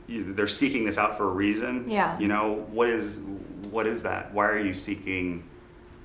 They're 0.08 0.46
seeking 0.46 0.84
this 0.84 0.96
out 0.96 1.16
for 1.16 1.24
a 1.24 1.32
reason. 1.32 1.88
Yeah. 1.88 2.18
You 2.18 2.28
know 2.28 2.66
what 2.70 2.88
is 2.88 3.20
what 3.70 3.86
is 3.86 4.02
that? 4.04 4.32
Why 4.32 4.46
are 4.46 4.58
you 4.58 4.74
seeking 4.74 5.47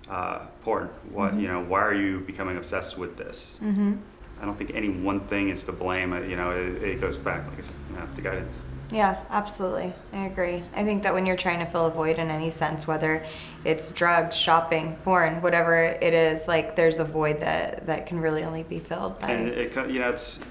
uh, 0.09 0.39
porn? 0.63 0.89
What 1.11 1.39
you 1.39 1.47
know? 1.47 1.61
Why 1.61 1.81
are 1.81 1.93
you 1.93 2.19
becoming 2.21 2.57
obsessed 2.57 2.97
with 2.97 3.17
this? 3.17 3.59
Mm-hmm. 3.63 3.93
I 4.41 4.45
don't 4.45 4.57
think 4.57 4.73
any 4.75 4.89
one 4.89 5.21
thing 5.21 5.49
is 5.49 5.63
to 5.65 5.71
blame. 5.71 6.11
Uh, 6.11 6.19
You 6.21 6.35
know, 6.35 6.51
it, 6.51 6.83
it 6.83 7.01
goes 7.01 7.15
back, 7.15 7.47
like 7.47 7.59
I 7.59 7.61
said, 7.61 7.75
you 7.89 7.95
know, 7.97 8.07
to 8.13 8.21
guidance. 8.21 8.59
Yeah, 8.91 9.17
absolutely. 9.29 9.91
I 10.11 10.25
agree. 10.25 10.63
I 10.75 10.83
think 10.83 11.01
that 11.03 11.13
when 11.13 11.25
you're 11.25 11.37
trying 11.37 11.59
to 11.59 11.65
fill 11.65 11.87
a 11.87 11.89
void 11.89 12.19
in 12.19 12.29
any 12.29 12.51
sense, 12.51 12.85
whether 12.85 13.25
it's 13.65 13.91
drugs, 13.91 14.35
shopping, 14.35 14.97
porn, 15.03 15.41
whatever 15.41 15.75
it 15.83 16.13
is, 16.13 16.47
like 16.47 16.75
there's 16.75 16.99
a 16.99 17.03
void 17.03 17.39
that 17.39 17.87
that 17.87 18.05
can 18.05 18.19
really 18.19 18.43
only 18.43 18.63
be 18.63 18.79
filled 18.79 19.19
by. 19.19 19.31
And 19.31 19.47
it, 19.47 19.75
you 19.89 19.99
know, 19.99 20.09
it's, 20.09 20.41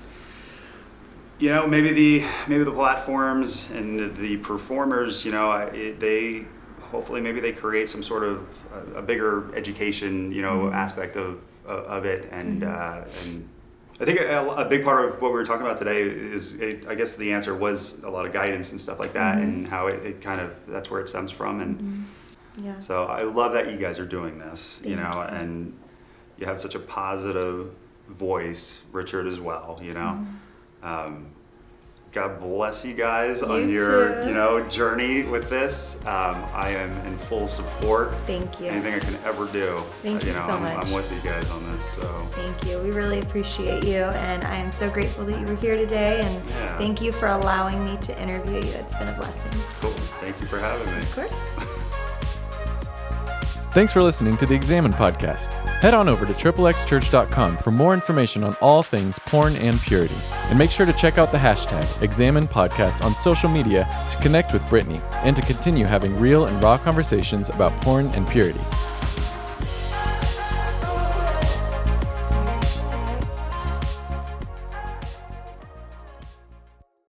you 1.38 1.50
know, 1.50 1.68
maybe 1.68 1.92
the 1.92 2.24
maybe 2.48 2.64
the 2.64 2.72
platforms 2.72 3.70
and 3.70 4.16
the 4.16 4.38
performers, 4.38 5.24
you 5.24 5.30
know, 5.30 5.52
it, 5.52 6.00
they 6.00 6.46
hopefully 6.92 7.20
maybe 7.20 7.40
they 7.40 7.52
create 7.52 7.88
some 7.88 8.02
sort 8.02 8.22
of 8.22 8.46
a, 8.72 8.98
a 8.98 9.02
bigger 9.02 9.52
education, 9.56 10.30
you 10.30 10.42
know, 10.42 10.64
mm-hmm. 10.64 10.74
aspect 10.74 11.16
of 11.16 11.40
of 11.66 12.04
it, 12.04 12.28
and 12.30 12.62
mm-hmm. 12.62 12.70
uh, 12.72 13.24
and. 13.24 13.48
I 14.00 14.04
think 14.04 14.18
a, 14.18 14.44
a 14.56 14.64
big 14.64 14.82
part 14.82 15.04
of 15.04 15.20
what 15.22 15.30
we 15.30 15.38
were 15.38 15.44
talking 15.44 15.64
about 15.64 15.76
today 15.76 16.02
is, 16.02 16.58
it, 16.58 16.88
I 16.88 16.96
guess 16.96 17.14
the 17.14 17.32
answer 17.32 17.54
was 17.54 18.02
a 18.02 18.10
lot 18.10 18.26
of 18.26 18.32
guidance 18.32 18.72
and 18.72 18.80
stuff 18.80 18.98
like 18.98 19.12
that, 19.12 19.36
mm-hmm. 19.36 19.44
and 19.44 19.68
how 19.68 19.86
it, 19.86 20.04
it 20.04 20.20
kind 20.20 20.40
of 20.40 20.66
that's 20.66 20.90
where 20.90 21.00
it 21.00 21.08
stems 21.08 21.30
from, 21.30 21.60
and 21.60 22.06
yeah. 22.56 22.78
So 22.80 23.04
I 23.04 23.22
love 23.22 23.52
that 23.52 23.70
you 23.70 23.76
guys 23.76 24.00
are 24.00 24.06
doing 24.06 24.38
this, 24.38 24.80
you 24.84 24.96
know, 24.96 25.26
you. 25.30 25.36
and 25.36 25.78
you 26.38 26.46
have 26.46 26.58
such 26.58 26.74
a 26.74 26.80
positive 26.80 27.70
voice, 28.08 28.82
Richard 28.90 29.26
as 29.26 29.38
well, 29.38 29.78
you 29.82 29.92
know. 29.92 30.26
Um, 30.82 31.30
God 32.12 32.40
bless 32.40 32.84
you 32.84 32.92
guys 32.92 33.42
on 33.42 33.70
your, 33.70 34.20
too. 34.22 34.28
you 34.28 34.34
know, 34.34 34.60
journey 34.68 35.22
with 35.22 35.48
this. 35.48 35.96
Um, 36.04 36.36
I 36.52 36.68
am 36.68 36.90
in 37.06 37.16
full 37.16 37.48
support. 37.48 38.20
Thank 38.26 38.60
you. 38.60 38.66
Anything 38.66 38.94
I 38.94 38.98
can 38.98 39.14
ever 39.24 39.46
do, 39.46 39.78
Thank 40.02 40.22
uh, 40.22 40.26
you 40.26 40.32
know, 40.34 40.46
so 40.46 40.52
I'm, 40.52 40.62
much. 40.62 40.84
I'm 40.84 40.92
with 40.92 41.10
you 41.10 41.20
guys 41.20 41.48
on 41.50 41.72
this. 41.72 41.86
So 41.94 42.02
Thank 42.32 42.66
you. 42.66 42.78
We 42.80 42.90
really 42.90 43.20
appreciate 43.20 43.84
you, 43.84 44.02
and 44.02 44.44
I 44.44 44.56
am 44.56 44.70
so 44.70 44.90
grateful 44.90 45.24
that 45.24 45.40
you 45.40 45.46
were 45.46 45.56
here 45.56 45.74
today. 45.74 46.20
And 46.20 46.48
Yeah. 46.50 46.76
thank 46.76 47.00
you 47.00 47.12
for 47.12 47.28
allowing 47.28 47.82
me 47.82 47.96
to 48.02 48.22
interview 48.22 48.56
you. 48.56 48.72
It's 48.74 48.94
been 48.94 49.08
a 49.08 49.16
blessing. 49.18 49.50
cool. 49.80 49.90
Thank 50.20 50.38
you 50.38 50.46
for 50.46 50.58
having 50.58 50.86
me. 50.94 51.00
Of 51.00 51.14
course. 51.14 51.56
Thanks 53.72 53.90
for 53.90 54.02
listening 54.02 54.36
to 54.36 54.44
the 54.44 54.54
Examine 54.54 54.92
podcast. 54.92 55.48
Head 55.82 55.94
on 55.94 56.08
over 56.08 56.24
to 56.24 56.32
triplexchurch.com 56.32 57.56
for 57.56 57.72
more 57.72 57.92
information 57.92 58.44
on 58.44 58.54
all 58.60 58.84
things 58.84 59.18
porn 59.18 59.56
and 59.56 59.80
purity. 59.80 60.14
And 60.44 60.56
make 60.56 60.70
sure 60.70 60.86
to 60.86 60.92
check 60.92 61.18
out 61.18 61.32
the 61.32 61.38
hashtag 61.38 62.00
Examine 62.02 62.46
Podcast 62.46 63.04
on 63.04 63.16
social 63.16 63.48
media 63.48 63.88
to 64.08 64.16
connect 64.18 64.52
with 64.52 64.64
Brittany 64.68 65.00
and 65.24 65.34
to 65.34 65.42
continue 65.42 65.84
having 65.84 66.16
real 66.20 66.46
and 66.46 66.62
raw 66.62 66.78
conversations 66.78 67.48
about 67.48 67.72
porn 67.82 68.06
and 68.10 68.28
purity. 68.28 68.60